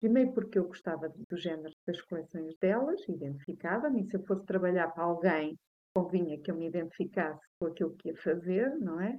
[0.00, 4.88] Primeiro porque eu gostava do género das coleções delas, identificava-me, e se eu fosse trabalhar
[4.88, 5.56] para alguém,
[5.96, 9.18] convinha que eu me identificasse com aquilo que ia fazer, não é?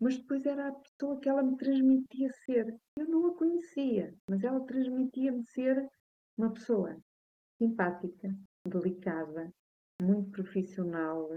[0.00, 2.76] Mas depois era a pessoa que ela me transmitia ser.
[2.98, 5.88] Eu não a conhecia, mas ela transmitia-me ser
[6.36, 6.96] uma pessoa
[7.58, 8.32] simpática,
[8.68, 9.50] delicada,
[10.00, 11.36] muito profissional,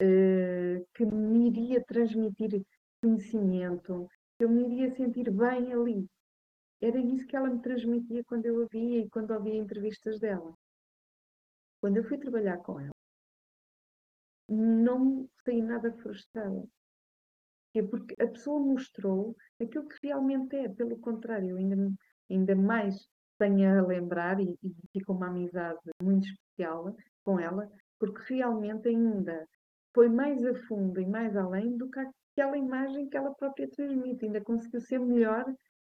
[0.00, 2.62] eh, que me iria transmitir
[3.02, 6.06] conhecimento, que eu me iria sentir bem ali.
[6.80, 10.54] Era isso que ela me transmitia quando eu a via e quando ouvia entrevistas dela.
[11.80, 12.90] Quando eu fui trabalhar com ela,
[14.48, 16.66] não saí nada frustrada.
[17.74, 21.76] É porque a pessoa mostrou aquilo que realmente é, pelo contrário, ainda,
[22.28, 23.08] ainda mais
[23.40, 27.66] tenho a lembrar e, e fica uma amizade muito especial com ela,
[27.98, 29.46] porque realmente ainda
[29.94, 34.26] foi mais a fundo e mais além do que aquela imagem que ela própria transmite,
[34.26, 35.44] ainda conseguiu ser melhor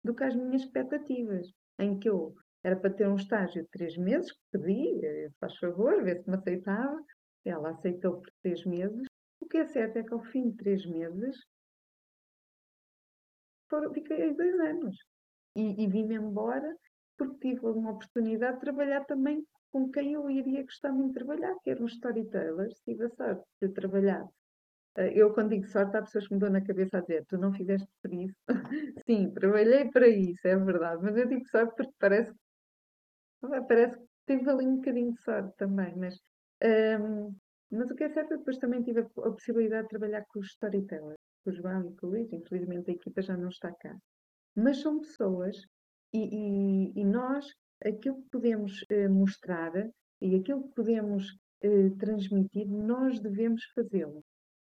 [0.03, 1.47] do que as minhas expectativas,
[1.79, 5.55] em que eu era para ter um estágio de três meses, que pedi, eh, faz
[5.59, 6.99] favor, ver se me aceitava.
[7.45, 9.07] Ela aceitou por três meses.
[9.39, 11.37] O que é certo é que ao fim de três meses
[13.69, 14.97] foram, fiquei dois anos.
[15.55, 16.75] E, e vim-me embora
[17.17, 21.55] porque tive uma oportunidade de trabalhar também com quem eu iria gostar muito de trabalhar,
[21.63, 22.81] que eram storytellers.
[22.85, 24.25] Tive a sorte de trabalhar
[24.97, 27.37] eh, eu, quando digo sorte, há pessoas que me dão na cabeça a dizer: Tu
[27.39, 28.37] não fizeste por isso.
[29.07, 31.03] Sim, trabalhei para isso, é verdade.
[31.03, 32.33] Mas eu digo sorte porque parece,
[33.69, 35.95] parece que tive ali um bocadinho de sorte também.
[35.97, 36.15] Mas,
[37.01, 37.35] um,
[37.71, 40.25] mas o que é certo é que depois também tive a, a possibilidade de trabalhar
[40.29, 42.33] com os storytellers, com o João e com o Luís.
[42.33, 43.97] Infelizmente a equipa já não está cá.
[44.57, 45.57] Mas são pessoas
[46.15, 47.47] e, e, e nós,
[47.85, 49.73] aquilo que podemos uh, mostrar
[50.21, 51.29] e aquilo que podemos
[51.65, 54.25] uh, transmitir, nós devemos fazê-lo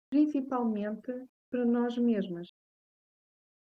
[0.10, 1.12] principalmente
[1.52, 2.50] para nós mesmas.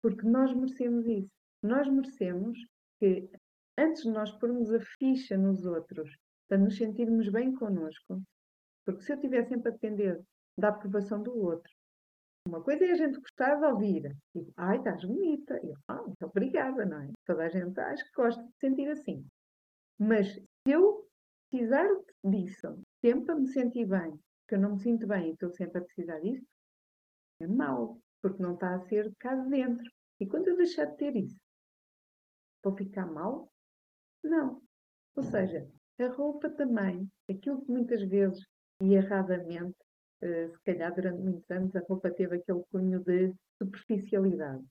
[0.02, 1.30] Porque nós merecemos isso.
[1.64, 2.60] Nós merecemos
[3.00, 3.30] que,
[3.78, 6.10] antes de nós pormos a ficha nos outros,
[6.50, 8.22] para nos sentirmos bem connosco,
[8.86, 10.22] porque se eu estiver sempre a depender
[10.58, 11.72] da aprovação do outro,
[12.48, 14.16] uma coisa é a gente gostar de ouvir.
[14.36, 15.60] E, Ai, estás bonita.
[15.64, 17.12] Eu, ah, muito obrigada, não é?
[17.26, 19.26] Toda a gente acho que gosta de sentir assim.
[20.00, 21.08] Mas se eu
[21.50, 21.88] precisar
[22.24, 25.80] disso, sempre a me sentir bem, que eu não me sinto bem e estou sempre
[25.80, 26.46] a precisar disso,
[27.40, 29.90] é mau, porque não está a ser cá de dentro.
[30.20, 31.38] E quando eu deixar de ter isso,
[32.64, 33.50] vou ficar mal?
[34.24, 34.62] Não.
[35.16, 35.68] Ou seja,
[36.00, 38.44] a roupa também, aquilo que muitas vezes
[38.82, 39.78] e erradamente,
[40.50, 44.64] se calhar durante muitos anos, a roupa teve aquele cunho de superficialidade.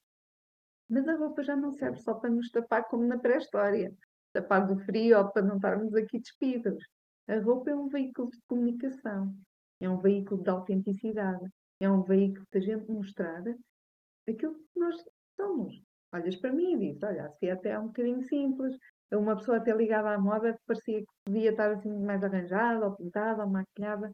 [0.89, 3.93] Mas a roupa já não serve só para nos tapar como na pré-história
[4.33, 6.83] tapar do frio ou para não estarmos aqui despidos.
[7.29, 9.35] A roupa é um veículo de comunicação
[9.85, 11.45] é um veículo de autenticidade,
[11.81, 13.43] é um veículo de a gente mostrar
[14.29, 14.97] aquilo que nós
[15.37, 15.83] somos.
[16.15, 18.77] Olhas para mim e dizes, olha, Sofia até é um bocadinho simples,
[19.13, 23.45] uma pessoa até ligada à moda parecia que podia estar assim mais arranjada, ou pintada,
[23.45, 24.11] ou maquilhada,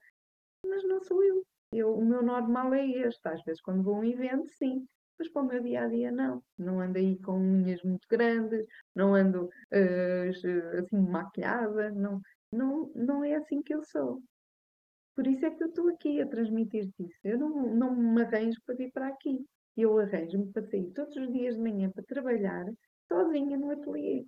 [0.78, 1.44] mas não sou eu.
[1.72, 1.94] eu.
[1.94, 3.26] O meu normal é este.
[3.28, 4.86] Às vezes, quando vou a um evento, sim,
[5.18, 6.42] mas para o meu dia a dia não.
[6.56, 8.64] Não ando aí com unhas muito grandes,
[8.94, 12.20] não ando uh, assim maquilhada, não,
[12.52, 14.22] não, não é assim que eu sou.
[15.16, 17.18] Por isso é que eu estou aqui a transmitir-te isso.
[17.24, 19.44] Eu não, não me arranjo para vir para aqui.
[19.76, 22.66] Eu arranjo-me para sair todos os dias de manhã para trabalhar
[23.08, 24.24] sozinha no ateliê,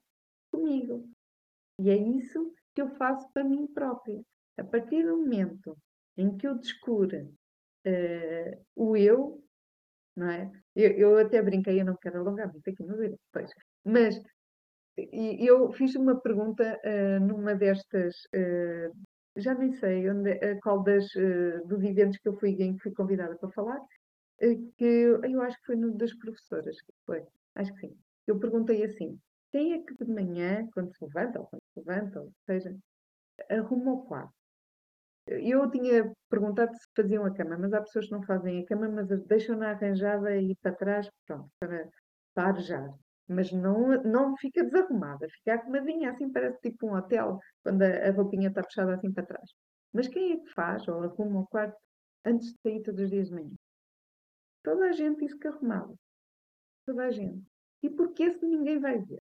[0.50, 1.08] comigo.
[1.80, 4.20] E é isso que eu faço para mim própria.
[4.58, 5.76] A partir do momento
[6.20, 7.18] em que eu descubro
[7.86, 9.42] uh, o eu,
[10.16, 10.50] não é?
[10.76, 13.50] Eu, eu, até brinquei, eu não quero alongar muito aqui no vídeo, pois.
[13.84, 14.20] Mas
[14.96, 18.92] eu fiz uma pergunta uh, numa destas, uh,
[19.36, 21.06] já nem sei onde, qual das,
[21.66, 23.80] dos eventos que eu fui em que fui convidada para falar,
[24.76, 27.96] que eu acho que foi no das professoras, foi, acho que sim.
[28.26, 29.18] Eu perguntei assim,
[29.52, 32.76] quem é que de manhã, quando se levanta, ou quando se levanta, ou seja,
[33.48, 34.39] arruma o quarto?
[35.26, 38.88] Eu tinha perguntado se faziam a cama, mas há pessoas que não fazem a cama,
[38.88, 41.88] mas deixam-na arranjada e para trás, pronto, para,
[42.34, 42.90] para arejar.
[43.28, 48.10] Mas não, não fica desarrumada, fica arrumadinha, assim parece tipo um hotel, quando a, a
[48.12, 49.50] roupinha está puxada assim para trás.
[49.92, 51.76] Mas quem é que faz ou arruma o quarto
[52.24, 53.54] antes de sair todos os dias de manhã?
[54.62, 55.94] Toda a gente disse que arrumava.
[56.86, 57.44] Toda a gente.
[57.82, 59.20] E porquê se ninguém vai ver?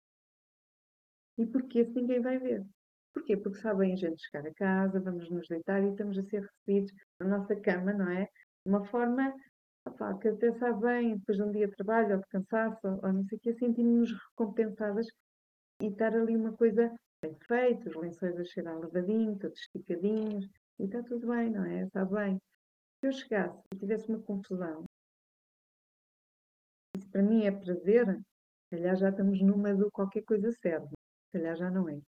[1.38, 2.64] E porquê se ninguém vai ver?
[3.12, 3.36] Porquê?
[3.36, 6.92] Porque sabem a gente chegar a casa, vamos nos deitar e estamos a ser recebidos
[7.20, 8.24] na nossa cama, não é?
[8.24, 8.30] De
[8.66, 9.34] uma forma
[9.86, 13.12] opa, que até sabe bem, depois de um dia de trabalho ou de cansaço, ou
[13.12, 15.06] não sei o que, sentimos-nos recompensadas
[15.82, 20.46] e estar ali uma coisa bem feita, os lençóis a cheirar lavadinho, todos esticadinhos,
[20.78, 21.84] e está tudo bem, não é?
[21.84, 22.40] Está bem.
[23.00, 24.84] Se eu chegasse e tivesse uma confusão,
[26.96, 28.20] isso para mim é prazer,
[28.70, 30.94] calhar já estamos numa do qualquer coisa serve,
[31.32, 32.00] calhar já não é.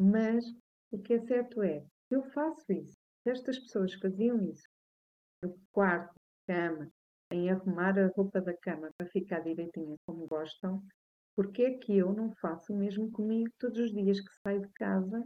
[0.00, 0.44] Mas
[0.92, 4.62] o que é certo é, eu faço isso, se estas pessoas faziam isso
[5.42, 6.14] no quarto,
[6.46, 6.88] cama,
[7.32, 10.80] em arrumar a roupa da cama para ficar direitinha como gostam,
[11.34, 14.72] porque é que eu não faço o mesmo comigo todos os dias que saio de
[14.74, 15.24] casa?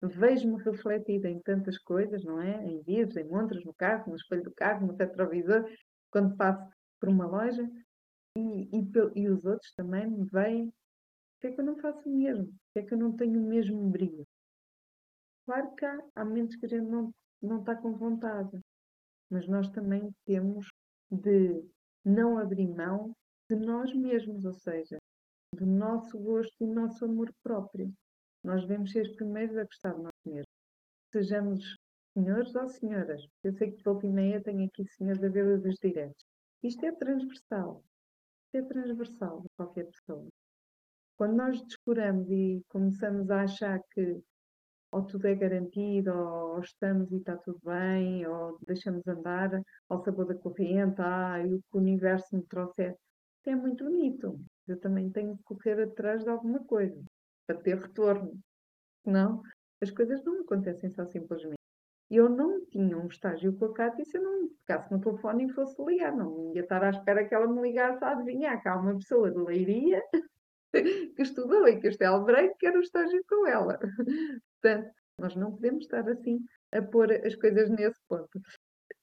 [0.00, 2.64] Vejo-me refletida em tantas coisas, não é?
[2.66, 5.68] Em vídeos, em montras, no carro, no espelho do carro, no retrovisor,
[6.12, 6.64] quando passo
[7.00, 7.68] por uma loja,
[8.38, 10.72] e, e, e os outros também me veem
[11.44, 12.46] que é que eu não faço o mesmo?
[12.46, 14.26] Porque é que eu não tenho o mesmo brilho?
[15.44, 18.58] Claro que há, há momentos que a gente não, não está com vontade,
[19.30, 20.66] mas nós também temos
[21.10, 21.62] de
[22.02, 23.12] não abrir mão
[23.50, 24.96] de nós mesmos, ou seja,
[25.54, 27.92] do nosso gosto e do nosso amor próprio.
[28.42, 30.48] Nós devemos ser os primeiros a gostar de nós mesmos.
[31.12, 31.76] Sejamos
[32.14, 33.22] senhores ou senhoras.
[33.42, 36.24] Eu sei que de volta e meia tenho aqui senhores a ver os diretos.
[36.62, 37.84] Isto é transversal.
[38.46, 40.26] Isto é transversal de qualquer pessoa.
[41.16, 44.20] Quando nós descuramos e começamos a achar que
[44.90, 50.26] ou tudo é garantido, ou estamos e está tudo bem, ou deixamos andar ao sabor
[50.26, 52.96] da corrente, ah, e o que o universo me trouxer,
[53.44, 54.40] é muito bonito.
[54.68, 57.02] Eu também tenho que correr atrás de alguma coisa
[57.46, 58.38] para ter retorno.
[59.04, 59.42] Senão,
[59.82, 61.58] as coisas não acontecem só simplesmente.
[62.10, 65.52] Eu não tinha um estágio com a Cátia se eu não ficasse no telefone e
[65.52, 66.14] fosse ligar.
[66.16, 69.30] Não ia estar à espera que ela me ligasse a adivinhar que há uma pessoa
[69.30, 70.02] de Leiria
[71.16, 73.78] que estudou em Castelo Branco, que era o estágio com ela.
[74.60, 76.40] Portanto, nós não podemos estar assim
[76.72, 78.40] a pôr as coisas nesse ponto.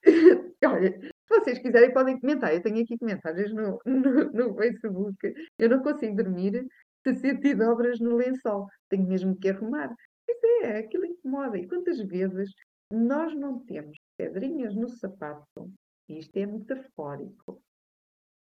[0.64, 2.54] Olha, se vocês quiserem podem comentar.
[2.54, 5.34] Eu tenho aqui comentários no, no, no Facebook.
[5.58, 6.66] Eu não consigo dormir
[7.06, 8.66] se sentir dobras no lençol.
[8.88, 9.94] Tenho mesmo que arrumar.
[10.28, 11.58] Isso é, aquilo incomoda.
[11.58, 12.52] E quantas vezes
[12.92, 15.72] nós não temos pedrinhas no sapato,
[16.08, 17.62] isto é metafórico,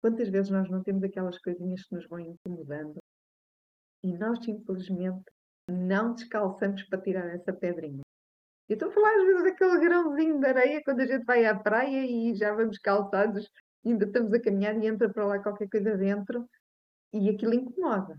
[0.02, 3.01] quantas vezes nós não temos aquelas coisinhas que nos vão incomodando
[4.04, 5.24] e nós simplesmente
[5.70, 8.02] não descalçamos para tirar essa pedrinha.
[8.68, 11.58] Eu estou a falar às vezes daquele grãozinho de areia quando a gente vai à
[11.58, 13.50] praia e já vamos calçados,
[13.86, 16.48] ainda estamos a caminhar e entra para lá qualquer coisa dentro
[17.14, 18.18] e aquilo incomoda.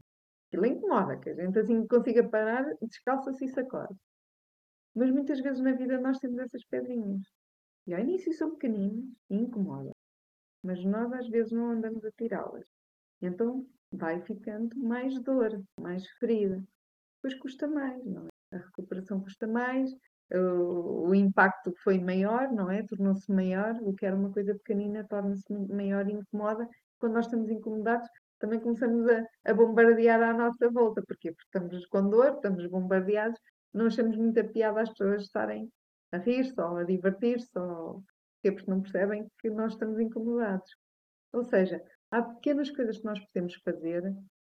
[0.49, 3.97] Aquilo incomoda, que a gente assim consiga parar, descalça-se e sacode.
[4.95, 7.23] Mas muitas vezes na vida nós temos essas pedrinhas.
[7.87, 9.95] E ao início são pequeninas e incomodam.
[10.62, 12.64] Mas nós às vezes não andamos a tirá-las.
[13.21, 16.63] Então vai ficando mais dor, mais ferida.
[17.17, 18.57] Depois custa mais, não é?
[18.57, 19.90] A recuperação custa mais,
[20.35, 22.83] o, impacto foi maior, não é?
[22.85, 26.69] Tornou-se maior, o que era uma coisa pequenina torna-se maior e incomoda.
[26.99, 31.03] Quando nós estamos incomodados, também começamos a, a, bombardear à nossa volta.
[31.07, 31.33] Porquê?
[31.33, 33.38] Porque estamos com dor, estamos bombardeados,
[33.73, 35.71] não achamos muita piada as pessoas estarem
[36.13, 38.03] a rir-se ou a divertir-se, ou
[38.43, 40.69] porque não percebem que nós estamos incomodados.
[41.33, 41.83] Ou seja,
[42.13, 44.02] Há pequenas coisas que nós podemos fazer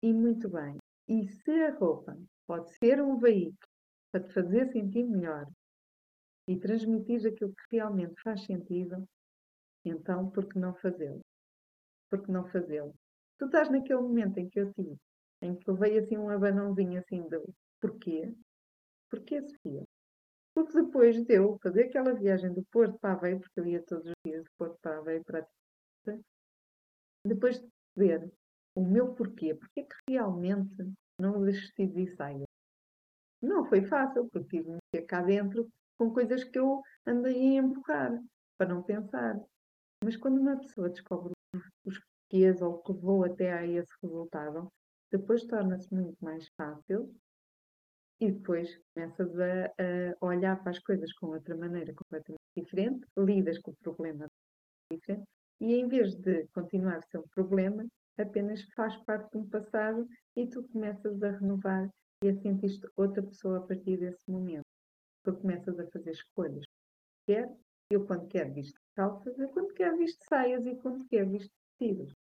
[0.01, 0.77] e muito bem.
[1.07, 3.57] E se a roupa pode ser um veículo
[4.11, 5.45] para te fazer sentir melhor
[6.47, 9.05] e transmitir aquilo que realmente faz sentido,
[9.83, 11.21] então por que não fazê-lo?
[12.09, 12.93] por que não fazê-lo?
[13.37, 14.97] Tu estás naquele momento em que eu tive,
[15.41, 17.43] em que eu veio assim um abanãozinho assim do
[17.79, 18.33] porquê?
[19.09, 19.83] Porquê, Sofia?
[20.53, 24.07] Porque depois de eu fazer aquela viagem do Porto para Aveiro, porque eu ia todos
[24.07, 25.47] os dias do Porto para Aveiro para
[27.25, 28.31] depois de ver
[28.75, 32.45] o meu porquê, porque é que realmente não vestidos e saia.
[33.41, 37.61] Não foi fácil, porque tive me meter cá dentro com coisas que eu andei a
[37.61, 38.11] empurrar,
[38.57, 39.39] para não pensar.
[40.03, 41.33] Mas quando uma pessoa descobre
[41.85, 44.71] os porquês ou o que levou até a esse resultado,
[45.11, 47.13] depois torna-se muito mais fácil
[48.21, 53.57] e depois começas a, a, olhar para as coisas com outra maneira completamente diferente, lidas
[53.59, 54.27] com o problema
[54.91, 55.25] diferente
[55.61, 57.85] e em vez de continuar a ser um problema,
[58.17, 61.89] apenas faz parte de um passado e tu começas a renovar
[62.23, 64.65] e a sentir-te outra pessoa a partir desse momento.
[65.23, 66.65] Tu começas a fazer escolhas.
[67.25, 67.49] Quer,
[67.89, 72.13] eu quando quero visto calças, eu quando quero visto saias e quando quero visto vestidos.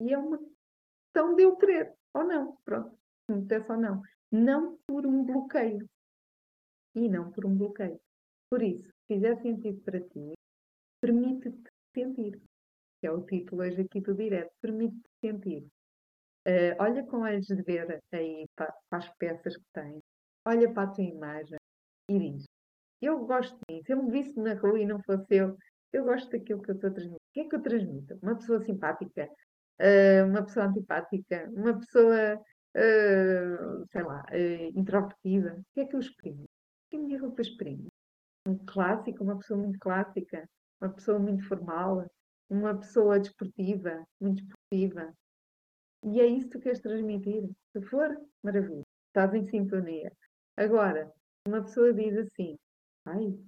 [0.00, 4.02] E é uma questão de eu querer, ou não, pronto, se me ou não.
[4.32, 5.88] Não por um bloqueio.
[6.94, 8.00] E não por um bloqueio.
[8.48, 10.32] Por isso, se fizer sentido para ti,
[11.00, 12.40] permite-te sentir
[13.00, 15.66] que é o título hoje aqui do direto, permite-te sentir.
[16.46, 20.00] Uh, olha com olhos de ver aí para, para, as peças que tens,
[20.46, 21.58] olha para a tua imagem
[22.08, 22.44] e diz:
[23.00, 23.92] Eu gosto disso.
[23.92, 25.56] Eu me visse na rua e não fosse eu,
[25.92, 27.16] eu gosto daquilo que eu estou a transmitir.
[27.16, 28.18] O que é que eu transmito?
[28.22, 29.28] Uma pessoa simpática,
[29.80, 34.24] uh, uma pessoa antipática, uma pessoa, uh, sei lá,
[34.74, 35.58] introvertida.
[35.58, 36.44] O que é que eu exprimo?
[36.44, 37.86] O que a minha roupa exprime?
[38.46, 40.48] Um clássico, uma pessoa muito clássica,
[40.80, 42.06] uma pessoa muito formal,
[42.50, 45.14] uma pessoa desportiva, muito desportiva.
[46.04, 47.48] E é isso que tu queres transmitir.
[47.72, 50.12] Se for, maravilha, estás em sintonia.
[50.56, 51.12] Agora,
[51.46, 52.58] uma pessoa diz assim,
[53.06, 53.38] ai,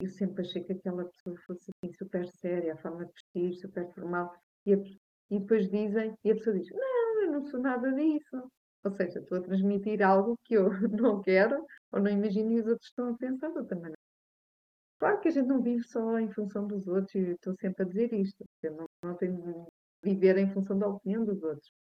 [0.00, 3.92] eu sempre achei que aquela pessoa fosse assim, super séria, a forma de vestir, super
[3.94, 4.32] formal,
[4.64, 4.76] e, a,
[5.30, 8.50] e depois dizem, e a pessoa diz, não, eu não sou nada disso.
[8.82, 12.66] Ou seja, estou a transmitir algo que eu não quero, ou não imagino e os
[12.66, 13.98] outros estão a pensar de outra maneira.
[15.00, 17.86] Claro que a gente não vive só em função dos outros, e estou sempre a
[17.86, 19.66] dizer isto, eu não, não tenho de
[20.04, 21.72] viver em função da opinião dos outros.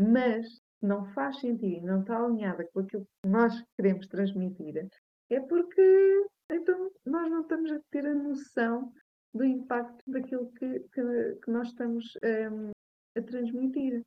[0.00, 4.88] Mas se não faz sentido e não está alinhada com aquilo que nós queremos transmitir,
[5.28, 8.92] é porque então nós não estamos a ter a noção
[9.34, 12.16] do impacto daquilo que, que, que nós estamos
[12.52, 12.70] um,
[13.18, 14.04] a transmitir.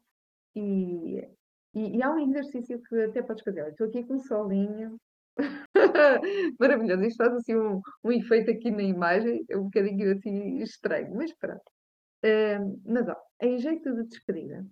[0.55, 1.19] E,
[1.75, 3.67] e, e, há um exercício que até podes fazer.
[3.67, 4.97] Estou aqui com um solinho,
[6.59, 7.03] Maravilhoso.
[7.03, 11.33] Isto faz assim um, um efeito aqui na imagem, é um bocadinho assim estranho, mas
[11.35, 11.63] pronto.
[12.23, 14.65] Uh, mas ó, em jeito de despedida,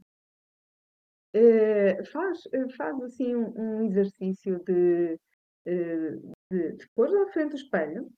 [1.36, 2.42] uh, faz,
[2.78, 5.20] faz assim um, um exercício de,
[5.68, 8.10] uh, de, de pôr à frente do espelho.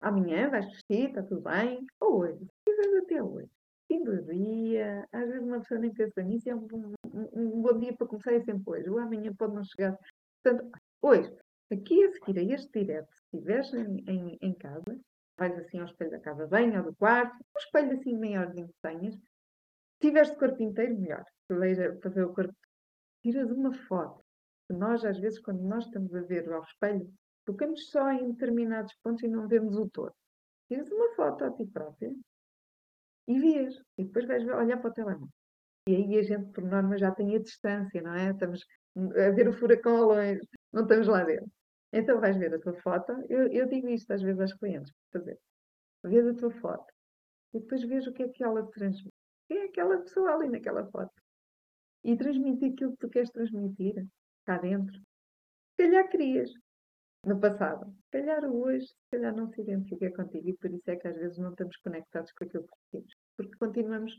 [0.00, 1.84] Amanhã vais vestir, está tudo bem.
[2.00, 3.48] Ou hoje, se até hoje.
[3.88, 6.68] Fim do dia, às vezes uma pessoa nem pensa nisso, é um,
[7.06, 8.90] um, um bom dia para começar é sempre hoje.
[8.90, 9.98] O amanhã pode não chegar.
[10.42, 10.70] Portanto,
[11.00, 11.34] hoje,
[11.70, 14.98] Aqui a seguir a este direto, se estiveres em, em, em, casa,
[15.36, 18.80] vais assim ao espelho da casa bem ou do quarto, um espelho assim maiorzinho que
[18.82, 19.14] tenhas.
[19.14, 21.24] Se tiveres de corpo inteiro, melhor.
[22.02, 22.54] Fazer o corpo.
[23.22, 24.24] Tiras uma foto.
[24.70, 27.12] Nós, às vezes, quando nós estamos a ver ao espelho,
[27.44, 30.14] tocamos só em determinados pontos e não vemos o todo.
[30.68, 32.14] Tiras uma foto a ti própria
[33.26, 33.74] e vês.
[33.98, 35.28] E depois vais olhar para o telemóvel.
[35.86, 38.30] E aí a gente, por norma, já tem a distância, não é?
[38.30, 38.64] Estamos
[38.96, 40.40] a ver o furacão ao longe,
[40.72, 41.50] não estamos lá dentro.
[41.92, 43.12] Então vais ver a tua foto.
[43.28, 45.38] Eu, eu digo isto às vezes aos clientes, fazer.
[46.04, 46.92] Vês a tua foto
[47.54, 49.14] e depois vês o que é que ela te transmite.
[49.48, 51.12] Quem é aquela pessoa ali naquela foto?
[52.04, 54.06] E transmite aquilo que tu queres transmitir
[54.44, 54.96] cá dentro.
[54.96, 56.50] Se calhar querias
[57.24, 57.92] no passado.
[58.04, 61.16] Se calhar hoje, se calhar não se identifica contigo e por isso é que às
[61.16, 63.14] vezes não estamos conectados com aquilo que queremos.
[63.36, 64.12] Porque continuamos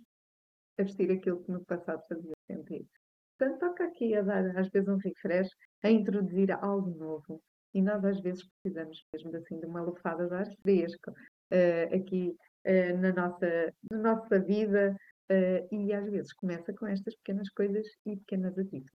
[0.77, 2.87] a vestir aquilo que no passado fazia sentido.
[3.37, 5.49] Portanto, toca aqui a dar às vezes um refresh,
[5.83, 7.41] a introduzir algo novo,
[7.73, 12.35] e nós às vezes precisamos mesmo assim de uma lufada de ar fresco uh, aqui
[12.65, 14.95] uh, na, nossa, na nossa vida
[15.31, 18.93] uh, e às vezes começa com estas pequenas coisas e pequenas atitudes.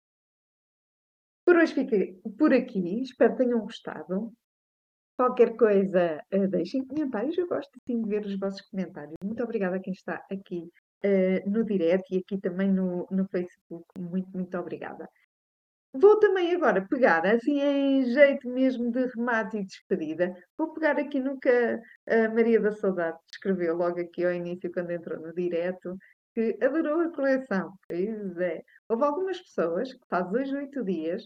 [1.44, 4.32] Por hoje fiquei por aqui, espero que tenham gostado.
[5.16, 6.20] Qualquer coisa,
[6.50, 9.14] deixem comentários, eu gosto assim, de ver os vossos comentários.
[9.22, 10.68] Muito obrigada a quem está aqui
[11.46, 13.84] no direct e aqui também no, no Facebook.
[13.96, 15.08] Muito, muito obrigada.
[15.97, 21.20] Vou também agora pegar, assim em jeito mesmo de remate e despedida, vou pegar aqui
[21.20, 21.49] no que
[22.09, 25.97] a Maria da Saudade escreveu logo aqui ao início, quando entrou no direto,
[26.34, 27.72] que adorou a coleção.
[27.88, 28.61] Pois é.
[28.88, 31.22] Houve algumas pessoas que faz dois, oito dias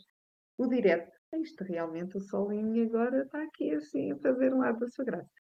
[0.59, 1.11] o direto.
[1.35, 5.31] Isto realmente, o solinho agora está aqui assim a fazer um ar da sua graça.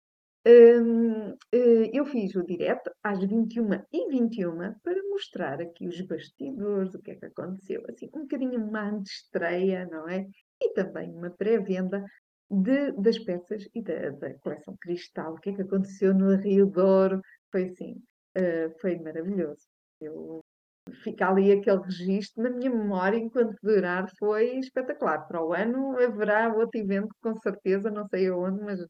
[0.48, 1.36] Um,
[1.92, 7.26] eu fiz o direto às 21h21 para mostrar aqui os bastidores, o que é que
[7.26, 10.26] aconteceu, assim, um bocadinho uma antestreia, não é?
[10.58, 12.02] E também uma pré-venda
[12.96, 17.20] das peças e da, da, coleção Cristal, o que é que aconteceu no Rio Douro,
[17.52, 18.02] foi assim,
[18.38, 19.66] uh, foi maravilhoso.
[20.00, 20.40] Eu,
[21.02, 25.26] fica ali aquele registro na minha memória enquanto durar, foi espetacular.
[25.26, 28.80] Para o ano haverá outro evento, com certeza, não sei aonde, mas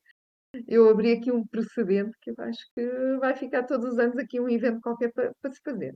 [0.66, 4.40] eu abri aqui um precedente que eu acho que vai ficar todos os anos aqui
[4.40, 5.94] um evento qualquer para, para se fazer.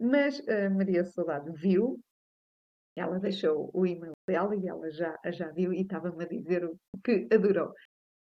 [0.00, 1.98] Mas a Maria Saudade viu,
[2.96, 6.78] ela deixou o e-mail dela e ela já, já viu e estava-me a dizer o
[7.04, 7.72] que adorou.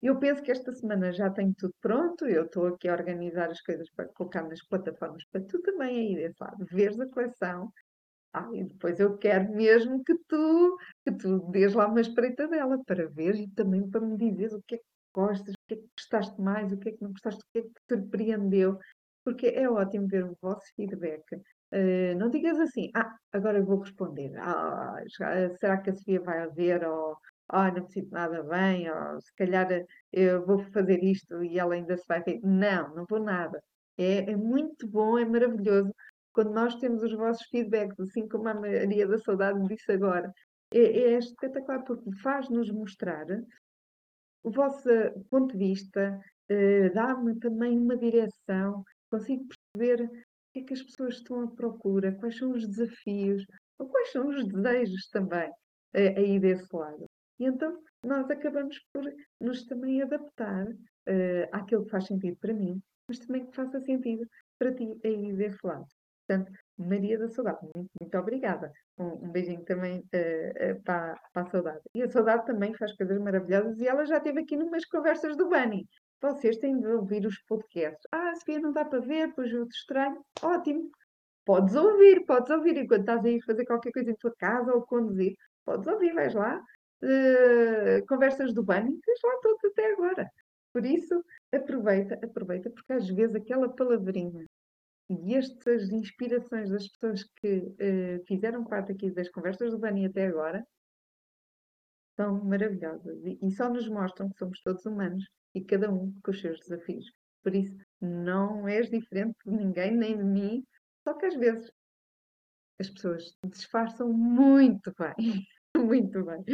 [0.02, 3.60] Eu penso que esta semana já tenho tudo pronto, eu estou aqui a organizar as
[3.62, 7.72] coisas para colocar nas plataformas para tu também aí desse lado, veres a coleção.
[8.32, 12.78] Ah, e depois eu quero mesmo que tu, que tu dês lá uma espreita dela
[12.84, 15.76] para ver e também para me dizeres o que é que gostas, o que é
[15.78, 18.78] que gostaste mais, o que é que não gostaste, o que é que te surpreendeu,
[19.24, 21.24] porque é ótimo ver o vosso feedback.
[21.72, 25.02] Uh, não digas assim, ah, agora eu vou responder, ah,
[25.58, 27.16] será que a Sofia vai ver, ou
[27.48, 29.68] ah, não me sinto nada bem, ou se calhar
[30.12, 32.40] eu vou fazer isto e ela ainda se vai ver.
[32.42, 33.62] Não, não vou nada.
[33.98, 35.92] É, é muito bom, é maravilhoso
[36.32, 40.30] quando nós temos os vossos feedbacks, assim como a Maria da Saudade disse agora.
[40.72, 43.26] É, é espetacular porque faz-nos mostrar
[44.46, 44.88] o vosso
[45.28, 46.20] ponto de vista,
[46.52, 49.44] uh, dá-me também uma direção, consigo
[49.74, 50.08] perceber o
[50.52, 53.44] que é que as pessoas estão à procura, quais são os desafios,
[53.76, 57.06] ou quais são os desejos também uh, aí desse lado.
[57.40, 59.02] E então nós acabamos por
[59.40, 64.24] nos também adaptar uh, àquilo que faz sentido para mim, mas também que faça sentido
[64.60, 65.86] para ti aí desse lado.
[66.26, 68.72] Portanto, Maria da Saudade, muito, muito obrigada.
[68.98, 71.80] Um, um beijinho também uh, uh, para, para, a Saudade.
[71.94, 75.48] E a Saudade também faz coisas maravilhosas e ela já esteve aqui numas conversas do
[75.48, 75.86] Bunny.
[76.20, 78.06] Vocês têm de ouvir os podcasts.
[78.10, 80.20] Ah, Sofia, não dá para ver, pois eu te estranho.
[80.42, 80.90] Ótimo.
[81.44, 82.76] Podes ouvir, podes ouvir.
[82.76, 86.34] Enquanto estás aí a fazer qualquer coisa em tua casa ou conduzir, podes ouvir, vais
[86.34, 86.60] lá.
[87.02, 90.28] Uh, conversas do Bunny, tens lá todos até agora.
[90.72, 91.22] Por isso,
[91.54, 94.44] aproveita, aproveita, porque às vezes aquela palavrinha
[95.08, 100.26] e estas inspirações das pessoas que uh, fizeram parte aqui das conversas do Bani até
[100.26, 100.66] agora
[102.16, 106.30] são maravilhosas e, e, só nos mostram que somos todos humanos e cada um com
[106.30, 107.04] os seus desafios.
[107.42, 110.66] Por isso, não és diferente de ninguém, nem de mim,
[111.06, 111.70] só que às vezes
[112.80, 115.46] as pessoas disfarçam muito bem.
[115.76, 116.44] muito bem.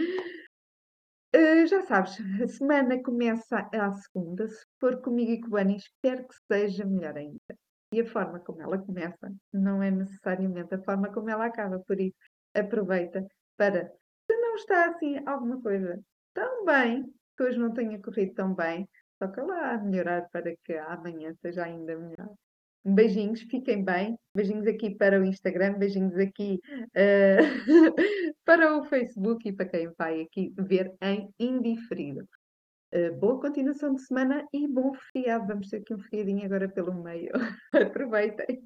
[1.35, 4.47] Uh, já sabes, a semana começa à segunda.
[4.47, 7.57] Se for comigo e com o Bani, espero que seja melhor ainda.
[7.93, 11.79] E a forma como ela começa não é necessariamente a forma como ela acaba.
[11.81, 12.17] Por isso,
[12.55, 13.27] aproveita
[13.57, 13.87] para,
[14.31, 16.01] se não está assim alguma coisa
[16.33, 17.05] tão bem,
[17.37, 18.89] que hoje não tenha corrido tão bem,
[19.19, 22.35] toca lá a melhorar para que amanhã seja ainda melhor.
[22.85, 24.19] Beijinhos, fiquem bem.
[24.35, 30.23] Beijinhos aqui para o Instagram, beijinhos aqui uh, para o Facebook e para quem vai
[30.23, 32.27] aqui ver em indiferido.
[32.95, 35.47] Uh, boa continuação de semana e bom feriado.
[35.47, 37.33] Vamos ter aqui um feriadinho agora pelo meio.
[37.73, 38.63] Aproveitem!